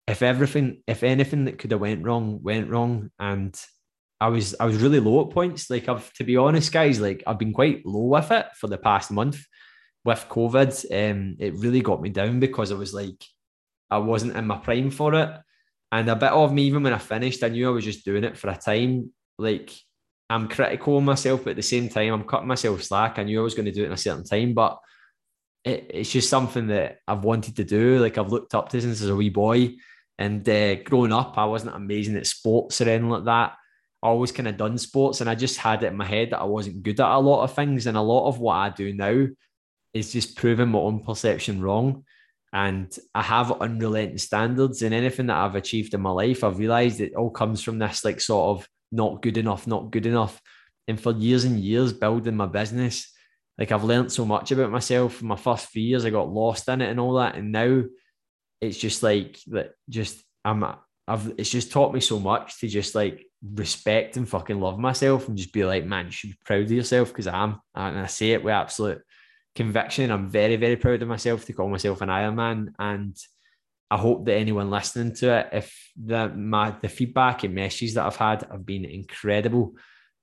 if 0.08 0.22
everything, 0.22 0.84
if 0.88 1.04
anything 1.04 1.46
that 1.46 1.58
could 1.58 1.72
have 1.72 1.82
went 1.82 2.04
wrong, 2.04 2.42
went 2.42 2.70
wrong. 2.70 3.12
And 3.18 3.58
I 4.20 4.28
was, 4.28 4.56
I 4.60 4.66
was 4.66 4.82
really 4.82 5.00
low 5.00 5.26
at 5.26 5.34
points. 5.34 5.70
Like 5.70 5.88
I've, 5.88 6.12
to 6.14 6.24
be 6.24 6.36
honest, 6.36 6.72
guys, 6.72 7.00
like 7.00 7.24
I've 7.26 7.40
been 7.40 7.54
quite 7.54 7.86
low 7.86 8.08
with 8.08 8.32
it 8.32 8.48
for 8.60 8.68
the 8.68 8.78
past 8.78 9.10
month 9.12 9.40
with 10.08 10.26
COVID, 10.30 11.12
um, 11.12 11.36
it 11.38 11.54
really 11.56 11.82
got 11.82 12.02
me 12.02 12.10
down 12.10 12.40
because 12.40 12.72
I 12.72 12.76
was 12.76 12.94
like, 12.94 13.24
I 13.90 13.98
wasn't 13.98 14.38
in 14.38 14.48
my 14.48 14.58
prime 14.58 14.90
for 14.90 15.14
it. 15.16 15.30
And 15.92 16.10
a 16.10 16.16
bit 16.16 16.32
of 16.32 16.54
me, 16.54 16.64
even 16.64 16.84
when 16.84 16.94
I 16.94 16.98
finished, 16.98 17.44
I 17.44 17.50
knew 17.50 17.68
I 17.68 17.72
was 17.72 17.84
just 17.84 18.06
doing 18.06 18.24
it 18.24 18.38
for 18.38 18.50
a 18.50 18.56
time. 18.56 19.12
Like, 19.38 19.72
I'm 20.30 20.50
critical 20.50 20.98
of 20.98 21.04
myself, 21.04 21.44
but 21.44 21.52
at 21.52 21.56
the 21.56 21.62
same 21.62 21.88
time, 21.88 22.14
I'm 22.14 22.24
cutting 22.24 22.48
myself 22.48 22.84
slack. 22.84 23.18
I 23.18 23.24
knew 23.24 23.40
I 23.40 23.44
was 23.44 23.56
going 23.56 23.66
to 23.66 23.72
do 23.72 23.84
it 23.84 23.88
in 23.88 23.94
a 23.94 23.98
certain 23.98 24.26
time, 24.26 24.54
but 24.54 24.78
it, 25.64 25.90
it's 25.94 26.12
just 26.12 26.30
something 26.30 26.68
that 26.68 27.00
I've 27.08 27.24
wanted 27.24 27.56
to 27.58 27.64
do. 27.64 28.00
Like, 28.00 28.18
I've 28.18 28.32
looked 28.32 28.54
up 28.54 28.70
to 28.70 28.82
since 28.82 29.02
as 29.02 29.10
a 29.10 29.16
wee 29.16 29.30
boy. 29.30 29.76
And 30.20 30.48
uh, 30.50 30.76
growing 30.76 31.14
up, 31.14 31.38
I 31.38 31.46
wasn't 31.46 31.76
amazing 31.76 32.18
at 32.18 32.28
sports 32.28 32.82
or 32.82 32.90
anything 32.90 33.10
like 33.10 33.26
that. 33.26 33.54
I 34.04 34.08
always 34.08 34.32
kind 34.32 34.48
of 34.48 34.58
done 34.58 34.78
sports, 34.78 35.22
and 35.22 35.30
I 35.30 35.36
just 35.36 35.58
had 35.58 35.84
it 35.84 35.88
in 35.88 35.98
my 35.98 36.06
head 36.06 36.32
that 36.32 36.42
I 36.42 36.46
wasn't 36.46 36.84
good 36.84 37.00
at 37.00 37.16
a 37.16 37.20
lot 37.20 37.44
of 37.44 37.54
things. 37.54 37.88
And 37.88 37.96
a 37.96 38.02
lot 38.02 38.28
of 38.28 38.40
what 38.40 38.56
I 38.56 38.70
do 38.70 38.94
now 38.94 39.28
is 39.94 40.12
just 40.12 40.36
proving 40.36 40.70
my 40.70 40.80
own 40.80 41.04
perception 41.04 41.62
wrong. 41.62 42.04
And 42.54 42.96
I 43.14 43.22
have 43.22 43.62
unrelenting 43.62 44.18
standards 44.18 44.82
in 44.82 44.94
anything 44.94 45.28
that 45.28 45.38
I've 45.38 45.56
achieved 45.56 45.94
in 45.94 46.02
my 46.02 46.12
life. 46.12 46.44
I've 46.44 46.60
realized 46.60 47.02
it 47.02 47.16
all 47.16 47.30
comes 47.30 47.62
from 47.62 47.80
this 47.80 48.04
like 48.04 48.22
sort 48.22 48.60
of 48.60 48.68
not 48.92 49.22
good 49.22 49.38
enough, 49.38 49.68
not 49.68 49.92
good 49.92 50.06
enough. 50.06 50.42
And 50.88 51.00
for 51.00 51.12
years 51.14 51.44
and 51.44 51.60
years 51.60 51.94
building 51.94 52.36
my 52.36 52.46
business, 52.46 53.12
like 53.58 53.72
I've 53.72 53.84
learned 53.84 54.12
so 54.12 54.26
much 54.26 54.52
about 54.52 54.72
myself. 54.72 55.22
In 55.22 55.28
my 55.28 55.36
first 55.36 55.68
few 55.68 55.82
years, 55.82 56.06
I 56.06 56.10
got 56.10 56.30
lost 56.30 56.68
in 56.70 56.82
it 56.82 56.90
and 56.90 57.00
all 57.00 57.14
that. 57.16 57.36
And 57.36 57.52
now 57.52 57.84
it's 58.62 58.78
just 58.78 59.04
like 59.04 59.40
that, 59.48 59.72
just 59.90 60.24
I'm 60.46 60.64
I've 61.08 61.34
it's 61.38 61.50
just 61.50 61.72
taught 61.72 61.94
me 61.94 62.00
so 62.00 62.20
much 62.20 62.60
to 62.60 62.68
just 62.68 62.94
like 62.94 63.26
respect 63.42 64.18
and 64.18 64.28
fucking 64.28 64.60
love 64.60 64.80
myself 64.80 65.28
and 65.28 65.38
just 65.38 65.54
be 65.54 65.64
like, 65.64 65.86
man, 65.86 66.06
you 66.06 66.12
should 66.12 66.32
be 66.32 66.40
proud 66.46 66.64
of 66.64 66.72
yourself 66.72 67.10
because 67.10 67.28
I 67.28 67.44
am. 67.44 67.60
And 67.76 68.00
I 68.00 68.06
say 68.08 68.32
it 68.32 68.44
with 68.44 68.54
absolute 68.54 69.02
conviction. 69.56 70.12
I'm 70.12 70.30
very, 70.30 70.56
very 70.56 70.76
proud 70.76 71.02
of 71.02 71.08
myself 71.08 71.46
to 71.46 71.54
call 71.54 71.70
myself 71.70 72.02
an 72.02 72.10
Ironman. 72.10 72.74
And 72.78 73.18
I 73.90 73.98
hope 73.98 74.26
that 74.26 74.36
anyone 74.36 74.70
listening 74.70 75.14
to 75.16 75.38
it, 75.40 75.50
if 75.54 75.92
the 75.96 76.30
my 76.30 76.76
the 76.82 76.90
feedback 76.90 77.44
and 77.44 77.56
messages 77.56 77.94
that 77.94 78.06
I've 78.06 78.16
had 78.16 78.48
have 78.52 78.66
been 78.66 78.86
incredible. 78.86 79.76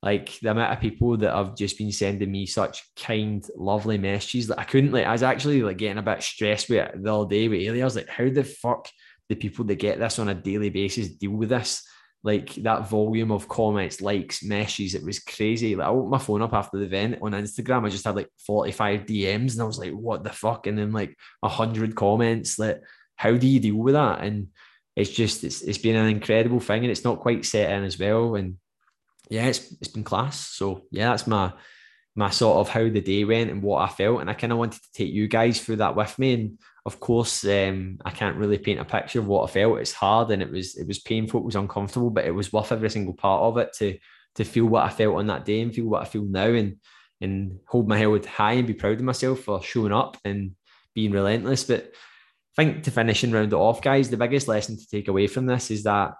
Like 0.03 0.38
the 0.40 0.50
amount 0.50 0.70
of 0.70 0.81
people 0.81 1.16
that 1.16 1.35
have 1.35 1.57
just 1.57 1.79
been 1.79 1.90
sending 1.90 2.31
me 2.31 2.44
such 2.44 2.83
kind, 2.94 3.42
lovely 3.57 3.96
messages 3.96 4.48
that 4.48 4.59
I 4.59 4.64
couldn't 4.64 4.92
like. 4.92 5.07
I 5.07 5.12
was 5.12 5.22
actually 5.22 5.62
like 5.62 5.79
getting 5.79 5.96
a 5.96 6.03
bit 6.03 6.22
stressed 6.22 6.68
with 6.68 6.81
it 6.81 7.03
the 7.03 7.14
other 7.14 7.29
day 7.29 7.48
with 7.48 7.61
Ailey. 7.61 7.81
I 7.81 7.85
was 7.85 7.96
like, 7.96 8.11
how 8.11 8.29
the 8.29 8.44
fuck 8.44 8.87
the 9.31 9.35
people 9.35 9.64
that 9.64 9.77
get 9.77 9.98
this 9.98 10.18
on 10.18 10.29
a 10.29 10.35
daily 10.35 10.68
basis 10.68 11.09
deal 11.09 11.31
with 11.31 11.48
this? 11.48 11.83
like 12.24 12.55
that 12.55 12.88
volume 12.88 13.31
of 13.31 13.48
comments, 13.48 14.00
likes, 14.00 14.42
meshes, 14.42 14.94
it 14.94 15.05
was 15.05 15.18
crazy. 15.18 15.77
Like 15.77 15.87
I 15.87 15.90
opened 15.90 16.11
my 16.11 16.18
phone 16.18 16.40
up 16.40 16.55
after 16.55 16.79
the 16.79 16.87
event 16.87 17.18
on 17.20 17.33
Instagram, 17.33 17.85
I 17.85 17.90
just 17.90 18.07
had 18.07 18.16
like 18.16 18.31
45 18.46 19.05
DMs 19.05 19.53
and 19.53 19.61
I 19.61 19.64
was 19.64 19.79
like, 19.79 19.92
what 19.92 20.24
the 20.24 20.31
fuck? 20.31 20.66
And 20.66 20.79
then 20.79 20.90
like 20.90 21.14
hundred 21.44 21.94
comments. 21.94 22.59
Like, 22.59 22.81
how 23.24 23.34
do 23.38 23.46
you 23.46 23.58
deal 23.58 23.76
with 23.76 23.94
that? 23.94 24.20
And 24.20 24.48
it's 24.94 25.10
just 25.10 25.44
it's 25.44 25.62
it's 25.62 25.78
been 25.78 25.96
an 25.96 26.08
incredible 26.08 26.60
thing 26.60 26.82
and 26.82 26.90
it's 26.90 27.04
not 27.04 27.20
quite 27.20 27.46
set 27.46 27.70
in 27.70 27.82
as 27.82 27.98
well. 27.98 28.34
And 28.34 28.58
yeah, 29.30 29.46
it's 29.46 29.72
it's 29.80 29.88
been 29.88 30.04
class. 30.04 30.38
So 30.38 30.82
yeah, 30.90 31.08
that's 31.08 31.26
my 31.26 31.54
my 32.14 32.28
sort 32.28 32.58
of 32.58 32.68
how 32.68 32.82
the 32.82 33.00
day 33.00 33.24
went 33.24 33.50
and 33.50 33.62
what 33.62 33.80
I 33.80 33.88
felt. 33.90 34.20
And 34.20 34.28
I 34.28 34.34
kind 34.34 34.52
of 34.52 34.58
wanted 34.58 34.82
to 34.82 34.92
take 34.92 35.10
you 35.10 35.26
guys 35.26 35.58
through 35.58 35.76
that 35.76 35.96
with 35.96 36.18
me. 36.18 36.34
And 36.34 36.58
of 36.84 37.00
course, 37.00 37.44
um, 37.46 37.98
I 38.04 38.10
can't 38.10 38.37
really 38.37 38.58
paint 38.58 38.78
a 38.78 38.84
picture 38.84 39.20
of 39.20 39.26
what 39.26 39.48
I 39.48 39.52
felt. 39.52 39.78
It's 39.78 39.92
hard 39.92 40.30
and 40.30 40.42
it 40.42 40.50
was 40.50 40.76
it 40.76 40.87
was 40.87 40.98
painful, 40.98 41.40
it 41.40 41.46
was 41.46 41.56
uncomfortable, 41.56 42.10
but 42.10 42.26
it 42.26 42.34
was 42.34 42.52
worth 42.52 42.72
every 42.72 42.90
single 42.90 43.14
part 43.14 43.42
of 43.42 43.56
it 43.56 43.72
to 43.78 43.98
to 44.34 44.44
feel 44.44 44.66
what 44.66 44.84
I 44.84 44.90
felt 44.90 45.16
on 45.16 45.28
that 45.28 45.46
day 45.46 45.62
and 45.62 45.74
feel 45.74 45.87
what 45.87 46.02
I 46.02 46.04
feel 46.04 46.24
now 46.24 46.48
and 46.48 46.76
and 47.22 47.58
hold 47.68 47.88
my 47.88 47.96
head 47.96 48.26
high 48.26 48.52
and 48.52 48.66
be 48.66 48.74
proud 48.74 48.98
of 48.98 49.02
myself 49.02 49.40
for 49.40 49.62
showing 49.62 49.92
up 49.92 50.18
and 50.26 50.56
being 50.94 51.12
relentless. 51.12 51.64
But 51.64 51.92
I 52.56 52.64
think 52.64 52.84
to 52.84 52.90
finish 52.90 53.22
and 53.24 53.32
round 53.32 53.52
it 53.52 53.56
off, 53.56 53.82
guys, 53.82 54.10
the 54.10 54.16
biggest 54.16 54.48
lesson 54.48 54.76
to 54.76 54.86
take 54.88 55.08
away 55.08 55.26
from 55.26 55.46
this 55.46 55.70
is 55.70 55.82
that 55.84 56.12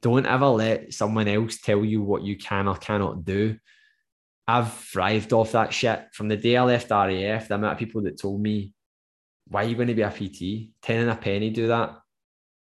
don't 0.00 0.26
ever 0.26 0.46
let 0.46 0.92
someone 0.92 1.28
else 1.28 1.58
tell 1.58 1.84
you 1.84 2.02
what 2.02 2.22
you 2.22 2.36
can 2.36 2.68
or 2.68 2.76
cannot 2.76 3.24
do 3.24 3.56
I've 4.48 4.72
thrived 4.72 5.32
off 5.32 5.52
that 5.52 5.72
shit 5.72 6.06
from 6.12 6.28
the 6.28 6.36
day 6.36 6.56
I 6.56 6.62
left 6.62 6.90
RAF. 6.90 7.48
The 7.48 7.54
amount 7.56 7.72
of 7.72 7.78
people 7.78 8.02
that 8.02 8.20
told 8.20 8.40
me, 8.40 8.72
"Why 9.48 9.64
are 9.64 9.68
you 9.68 9.74
going 9.74 9.88
to 9.88 9.94
be 9.94 10.02
a 10.02 10.10
PT? 10.10 10.70
Ten 10.82 11.02
and 11.02 11.10
a 11.10 11.16
penny, 11.16 11.50
do 11.50 11.68
that." 11.68 11.96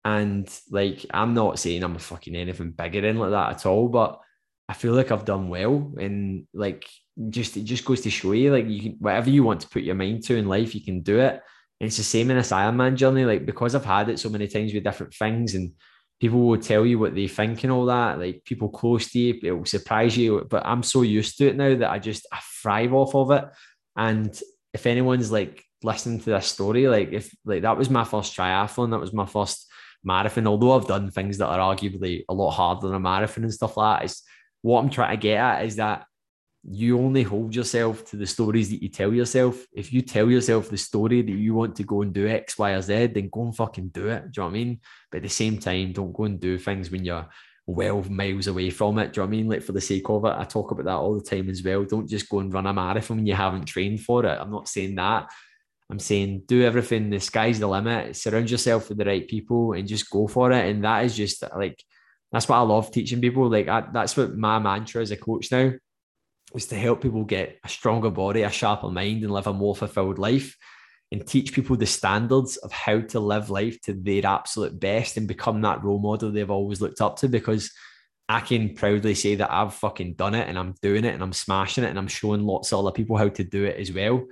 And 0.04 0.48
like, 0.70 1.06
I'm 1.10 1.34
not 1.34 1.58
saying 1.58 1.82
I'm 1.82 1.96
a 1.96 1.98
fucking 1.98 2.36
anything 2.36 2.72
bigger 2.72 3.06
in 3.06 3.18
like 3.18 3.30
that 3.30 3.52
at 3.52 3.66
all, 3.66 3.88
but 3.88 4.20
I 4.68 4.74
feel 4.74 4.94
like 4.94 5.10
I've 5.10 5.24
done 5.24 5.48
well. 5.48 5.92
And 5.98 6.46
like, 6.52 6.86
just 7.30 7.56
it 7.56 7.64
just 7.64 7.84
goes 7.84 8.02
to 8.02 8.10
show 8.10 8.32
you, 8.32 8.52
like, 8.52 8.66
you 8.68 8.82
can 8.82 8.92
whatever 8.98 9.30
you 9.30 9.42
want 9.42 9.62
to 9.62 9.68
put 9.68 9.82
your 9.82 9.94
mind 9.94 10.24
to 10.24 10.36
in 10.36 10.48
life, 10.48 10.74
you 10.74 10.82
can 10.82 11.00
do 11.00 11.18
it. 11.20 11.42
It's 11.80 11.96
the 11.96 12.02
same 12.02 12.30
in 12.30 12.36
this 12.36 12.52
Ironman 12.52 12.94
journey. 12.94 13.24
Like 13.24 13.46
because 13.46 13.74
I've 13.74 13.84
had 13.84 14.10
it 14.10 14.18
so 14.18 14.28
many 14.28 14.46
times 14.46 14.74
with 14.74 14.84
different 14.84 15.14
things 15.14 15.54
and 15.54 15.72
people 16.20 16.40
will 16.40 16.60
tell 16.60 16.84
you 16.84 16.98
what 16.98 17.14
they 17.14 17.26
think 17.26 17.64
and 17.64 17.72
all 17.72 17.86
that. 17.86 18.18
Like 18.18 18.44
people 18.44 18.68
close 18.68 19.10
to 19.12 19.18
you, 19.18 19.40
it 19.42 19.52
will 19.52 19.64
surprise 19.64 20.16
you. 20.16 20.46
But 20.48 20.66
I'm 20.66 20.82
so 20.82 21.02
used 21.02 21.38
to 21.38 21.48
it 21.48 21.56
now 21.56 21.74
that 21.74 21.90
I 21.90 21.98
just 21.98 22.26
I 22.30 22.38
thrive 22.62 22.92
off 22.92 23.14
of 23.14 23.30
it. 23.30 23.44
And 23.96 24.38
if 24.74 24.86
anyone's 24.86 25.32
like 25.32 25.64
listening 25.82 26.20
to 26.20 26.30
this 26.30 26.46
story, 26.46 26.86
like 26.88 27.12
if 27.12 27.34
like 27.44 27.62
that 27.62 27.78
was 27.78 27.88
my 27.88 28.04
first 28.04 28.36
triathlon, 28.36 28.90
that 28.90 29.00
was 29.00 29.14
my 29.14 29.26
first 29.26 29.66
marathon. 30.04 30.46
Although 30.46 30.76
I've 30.76 30.86
done 30.86 31.10
things 31.10 31.38
that 31.38 31.48
are 31.48 31.74
arguably 31.74 32.24
a 32.28 32.34
lot 32.34 32.50
harder 32.50 32.86
than 32.86 32.96
a 32.96 33.00
marathon 33.00 33.44
and 33.44 33.54
stuff 33.54 33.78
like 33.78 34.00
that, 34.00 34.04
is 34.04 34.22
what 34.60 34.82
I'm 34.82 34.90
trying 34.90 35.16
to 35.16 35.22
get 35.22 35.38
at 35.38 35.64
is 35.64 35.76
that 35.76 36.04
you 36.62 36.98
only 36.98 37.22
hold 37.22 37.54
yourself 37.54 38.04
to 38.10 38.16
the 38.16 38.26
stories 38.26 38.68
that 38.70 38.82
you 38.82 38.90
tell 38.90 39.14
yourself. 39.14 39.64
If 39.72 39.92
you 39.92 40.02
tell 40.02 40.30
yourself 40.30 40.68
the 40.68 40.76
story 40.76 41.22
that 41.22 41.30
you 41.30 41.54
want 41.54 41.74
to 41.76 41.84
go 41.84 42.02
and 42.02 42.12
do 42.12 42.28
X, 42.28 42.58
Y, 42.58 42.72
or 42.72 42.82
Z, 42.82 43.06
then 43.06 43.30
go 43.32 43.44
and 43.44 43.56
fucking 43.56 43.88
do 43.88 44.08
it. 44.08 44.30
Do 44.30 44.40
you 44.40 44.42
know 44.42 44.44
what 44.44 44.50
I 44.50 44.52
mean? 44.52 44.80
But 45.10 45.18
at 45.18 45.22
the 45.22 45.28
same 45.30 45.58
time, 45.58 45.92
don't 45.92 46.12
go 46.12 46.24
and 46.24 46.38
do 46.38 46.58
things 46.58 46.90
when 46.90 47.04
you're 47.04 47.26
well 47.66 48.02
miles 48.10 48.46
away 48.46 48.68
from 48.70 48.98
it. 48.98 49.12
Do 49.12 49.20
you 49.20 49.26
know 49.26 49.28
what 49.28 49.34
I 49.34 49.38
mean? 49.38 49.48
Like 49.48 49.62
for 49.62 49.72
the 49.72 49.80
sake 49.80 50.08
of 50.10 50.24
it, 50.26 50.34
I 50.36 50.44
talk 50.44 50.70
about 50.70 50.84
that 50.84 50.96
all 50.96 51.14
the 51.14 51.24
time 51.24 51.48
as 51.48 51.62
well. 51.62 51.84
Don't 51.84 52.08
just 52.08 52.28
go 52.28 52.40
and 52.40 52.52
run 52.52 52.66
a 52.66 52.74
marathon 52.74 53.18
when 53.18 53.26
you 53.26 53.34
haven't 53.34 53.64
trained 53.64 54.00
for 54.00 54.26
it. 54.26 54.38
I'm 54.38 54.50
not 54.50 54.68
saying 54.68 54.96
that. 54.96 55.30
I'm 55.90 55.98
saying 55.98 56.42
do 56.46 56.62
everything. 56.62 57.08
The 57.08 57.20
sky's 57.20 57.58
the 57.58 57.68
limit. 57.68 58.16
Surround 58.16 58.50
yourself 58.50 58.88
with 58.88 58.98
the 58.98 59.04
right 59.06 59.26
people 59.26 59.72
and 59.72 59.88
just 59.88 60.10
go 60.10 60.28
for 60.28 60.52
it. 60.52 60.68
And 60.68 60.84
that 60.84 61.04
is 61.06 61.16
just 61.16 61.42
like 61.56 61.82
that's 62.30 62.48
what 62.48 62.56
I 62.56 62.60
love 62.60 62.92
teaching 62.92 63.20
people. 63.20 63.48
Like 63.48 63.66
I, 63.66 63.86
that's 63.92 64.16
what 64.16 64.36
my 64.36 64.58
mantra 64.58 65.00
as 65.02 65.10
a 65.10 65.16
coach 65.16 65.50
now 65.50 65.72
is 66.54 66.66
to 66.66 66.76
help 66.76 67.02
people 67.02 67.24
get 67.24 67.58
a 67.64 67.68
stronger 67.68 68.10
body, 68.10 68.42
a 68.42 68.50
sharper 68.50 68.90
mind, 68.90 69.22
and 69.22 69.32
live 69.32 69.46
a 69.46 69.52
more 69.52 69.76
fulfilled 69.76 70.18
life 70.18 70.56
and 71.12 71.26
teach 71.26 71.52
people 71.52 71.76
the 71.76 71.86
standards 71.86 72.56
of 72.58 72.72
how 72.72 73.00
to 73.00 73.20
live 73.20 73.50
life 73.50 73.80
to 73.82 73.92
their 73.92 74.24
absolute 74.26 74.78
best 74.78 75.16
and 75.16 75.26
become 75.26 75.60
that 75.60 75.82
role 75.82 75.98
model 75.98 76.30
they've 76.30 76.50
always 76.50 76.80
looked 76.80 77.00
up 77.00 77.16
to 77.16 77.28
because 77.28 77.72
I 78.28 78.40
can 78.40 78.74
proudly 78.74 79.14
say 79.14 79.34
that 79.36 79.50
I've 79.52 79.74
fucking 79.74 80.14
done 80.14 80.36
it 80.36 80.48
and 80.48 80.56
I'm 80.56 80.74
doing 80.82 81.04
it 81.04 81.14
and 81.14 81.22
I'm 81.22 81.32
smashing 81.32 81.82
it 81.82 81.90
and 81.90 81.98
I'm 81.98 82.06
showing 82.06 82.46
lots 82.46 82.72
of 82.72 82.78
other 82.78 82.92
people 82.92 83.16
how 83.16 83.28
to 83.28 83.42
do 83.42 83.64
it 83.64 83.76
as 83.76 83.92
well. 83.92 84.24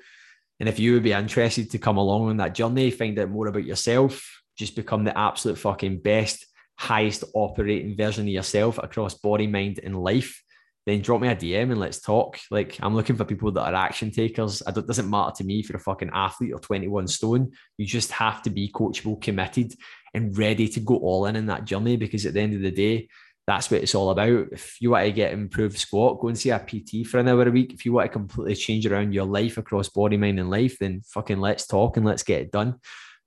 And 0.60 0.68
if 0.68 0.78
you 0.78 0.94
would 0.94 1.02
be 1.02 1.12
interested 1.12 1.70
to 1.72 1.78
come 1.78 1.96
along 1.96 2.28
on 2.28 2.36
that 2.36 2.54
journey, 2.54 2.92
find 2.92 3.18
out 3.18 3.30
more 3.30 3.48
about 3.48 3.64
yourself, 3.64 4.40
just 4.56 4.76
become 4.76 5.02
the 5.02 5.18
absolute 5.18 5.58
fucking 5.58 5.98
best, 6.00 6.46
highest 6.76 7.24
operating 7.34 7.96
version 7.96 8.24
of 8.24 8.32
yourself 8.32 8.78
across 8.78 9.14
body, 9.14 9.48
mind, 9.48 9.80
and 9.82 10.00
life 10.00 10.42
then 10.88 11.02
drop 11.02 11.20
me 11.20 11.28
a 11.28 11.36
DM 11.36 11.70
and 11.70 11.78
let's 11.78 12.00
talk. 12.00 12.38
Like 12.50 12.78
I'm 12.80 12.94
looking 12.94 13.16
for 13.16 13.24
people 13.24 13.52
that 13.52 13.60
are 13.60 13.74
action 13.74 14.10
takers. 14.10 14.62
It 14.66 14.86
doesn't 14.86 15.10
matter 15.10 15.32
to 15.36 15.44
me 15.44 15.60
if 15.60 15.68
you're 15.68 15.76
a 15.76 15.80
fucking 15.80 16.10
athlete 16.14 16.54
or 16.54 16.60
21 16.60 17.08
stone. 17.08 17.52
You 17.76 17.84
just 17.84 18.10
have 18.12 18.40
to 18.42 18.50
be 18.50 18.72
coachable, 18.72 19.20
committed, 19.20 19.74
and 20.14 20.36
ready 20.38 20.66
to 20.68 20.80
go 20.80 20.96
all 20.96 21.26
in 21.26 21.36
in 21.36 21.46
that 21.46 21.66
journey. 21.66 21.96
Because 21.96 22.24
at 22.24 22.32
the 22.32 22.40
end 22.40 22.54
of 22.54 22.62
the 22.62 22.70
day, 22.70 23.08
that's 23.46 23.70
what 23.70 23.82
it's 23.82 23.94
all 23.94 24.10
about. 24.10 24.46
If 24.50 24.80
you 24.80 24.90
want 24.90 25.04
to 25.04 25.12
get 25.12 25.34
improved 25.34 25.78
squat, 25.78 26.20
go 26.20 26.28
and 26.28 26.38
see 26.38 26.50
a 26.50 26.58
PT 26.58 27.06
for 27.06 27.18
an 27.18 27.28
hour 27.28 27.46
a 27.46 27.50
week. 27.50 27.74
If 27.74 27.84
you 27.84 27.92
want 27.92 28.06
to 28.06 28.18
completely 28.18 28.54
change 28.54 28.86
around 28.86 29.12
your 29.12 29.26
life 29.26 29.58
across 29.58 29.90
body, 29.90 30.16
mind, 30.16 30.40
and 30.40 30.50
life, 30.50 30.78
then 30.78 31.02
fucking 31.06 31.38
let's 31.38 31.66
talk 31.66 31.98
and 31.98 32.06
let's 32.06 32.22
get 32.22 32.40
it 32.40 32.50
done. 32.50 32.76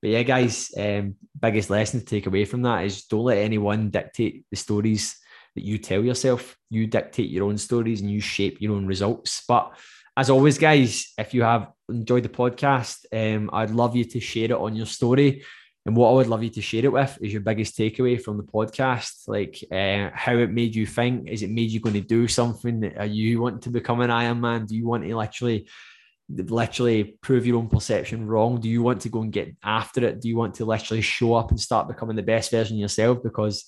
But 0.02 0.10
yeah, 0.10 0.24
guys, 0.24 0.72
um, 0.78 1.16
biggest 1.40 1.70
lesson 1.70 2.00
to 2.00 2.06
take 2.08 2.26
away 2.26 2.46
from 2.46 2.64
that 2.64 2.86
is 2.86 3.06
don't 3.06 3.26
let 3.26 3.38
anyone 3.38 3.92
dictate 3.92 4.46
the 4.50 4.58
stories 4.58 5.16
that 5.56 5.64
you 5.64 5.78
tell 5.78 6.04
yourself. 6.04 6.58
You 6.70 6.88
dictate 6.88 7.30
your 7.30 7.46
own 7.46 7.58
stories 7.58 8.02
and 8.02 8.10
you 8.10 8.22
shape 8.22 8.62
your 8.62 8.76
own 8.76 8.86
results. 8.86 9.44
But 9.48 9.74
as 10.16 10.30
always, 10.30 10.58
guys, 10.58 11.14
if 11.18 11.34
you 11.34 11.44
have 11.44 11.72
enjoyed 11.90 12.24
the 12.24 12.30
podcast, 12.30 13.06
um, 13.14 13.50
I'd 13.54 13.72
love 13.72 13.96
you 13.96 14.06
to 14.06 14.20
share 14.20 14.46
it 14.46 14.52
on 14.52 14.76
your 14.76 14.86
story. 14.86 15.44
And 15.86 15.96
what 15.96 16.10
I 16.10 16.14
would 16.14 16.28
love 16.28 16.44
you 16.44 16.50
to 16.52 16.62
share 16.62 16.86
it 16.86 16.92
with 16.92 17.18
is 17.22 17.34
your 17.34 17.42
biggest 17.42 17.76
takeaway 17.78 18.22
from 18.22 18.38
the 18.38 18.44
podcast, 18.44 19.28
like 19.28 19.64
uh, 19.72 20.12
how 20.14 20.38
it 20.38 20.52
made 20.52 20.76
you 20.76 20.86
think. 20.86 21.28
Is 21.28 21.42
it 21.42 21.50
made 21.50 21.72
you 21.72 21.80
going 21.80 21.96
to 21.96 22.02
do 22.02 22.28
something? 22.28 22.96
Are 22.98 23.06
you 23.06 23.42
want 23.42 23.64
to 23.64 23.72
become 23.72 24.02
an 24.02 24.12
Ironman? 24.12 24.68
Do 24.68 24.76
you 24.76 24.86
want 24.86 25.04
to 25.06 25.18
literally, 25.18 25.68
literally 26.30 27.18
prove 27.22 27.48
your 27.48 27.58
own 27.58 27.68
perception 27.68 28.28
wrong? 28.28 28.62
Do 28.62 28.70
you 28.70 28.84
want 28.84 29.02
to 29.02 29.10
go 29.10 29.24
and 29.24 29.32
get 29.32 29.56
after 29.64 30.06
it? 30.06 30.22
Do 30.22 30.28
you 30.28 30.38
want 30.38 30.54
to 30.56 30.66
literally 30.66 31.02
show 31.02 31.34
up 31.34 31.50
and 31.50 31.60
start 31.60 31.88
becoming 31.88 32.16
the 32.16 32.22
best 32.22 32.52
version 32.52 32.78
yourself? 32.78 33.24
Because 33.24 33.66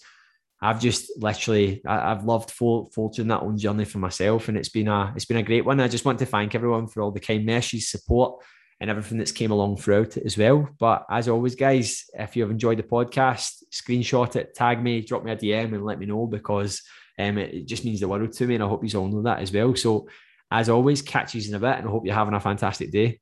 I've 0.63 0.79
just 0.79 1.11
literally 1.21 1.81
I, 1.85 2.09
have 2.09 2.23
loved 2.23 2.49
forging 2.49 3.27
that 3.27 3.41
own 3.41 3.57
journey 3.57 3.83
for 3.83 3.97
myself, 3.97 4.47
and 4.47 4.57
it's 4.57 4.69
been 4.69 4.87
a 4.87 5.11
it's 5.13 5.25
been 5.25 5.37
a 5.37 5.43
great 5.43 5.65
one. 5.65 5.81
I 5.81 5.89
just 5.89 6.05
want 6.05 6.19
to 6.19 6.25
thank 6.25 6.55
everyone 6.55 6.87
for 6.87 7.01
all 7.01 7.11
the 7.11 7.19
kind 7.19 7.45
messages, 7.45 7.89
support, 7.89 8.41
and 8.79 8.89
everything 8.89 9.17
that's 9.17 9.33
came 9.33 9.51
along 9.51 9.75
throughout 9.75 10.15
it 10.15 10.25
as 10.25 10.37
well. 10.37 10.69
But 10.79 11.05
as 11.11 11.27
always, 11.27 11.55
guys, 11.55 12.05
if 12.13 12.37
you 12.37 12.43
have 12.43 12.51
enjoyed 12.51 12.79
the 12.79 12.83
podcast, 12.83 13.63
screenshot 13.73 14.37
it, 14.37 14.55
tag 14.55 14.81
me, 14.81 15.01
drop 15.01 15.25
me 15.25 15.33
a 15.33 15.35
DM, 15.35 15.73
and 15.73 15.83
let 15.83 15.99
me 15.99 16.05
know 16.05 16.27
because 16.27 16.81
um, 17.19 17.37
it, 17.37 17.53
it 17.53 17.65
just 17.65 17.83
means 17.83 17.99
the 17.99 18.07
world 18.07 18.31
to 18.31 18.47
me, 18.47 18.55
and 18.55 18.63
I 18.63 18.67
hope 18.69 18.85
you 18.87 18.99
all 18.99 19.09
know 19.09 19.23
that 19.23 19.39
as 19.39 19.51
well. 19.51 19.75
So, 19.75 20.07
as 20.49 20.69
always, 20.69 21.01
catch 21.01 21.35
you 21.35 21.41
in 21.45 21.55
a 21.55 21.59
bit, 21.59 21.79
and 21.79 21.89
I 21.89 21.91
hope 21.91 22.05
you're 22.05 22.15
having 22.15 22.35
a 22.35 22.39
fantastic 22.39 22.89
day. 22.89 23.19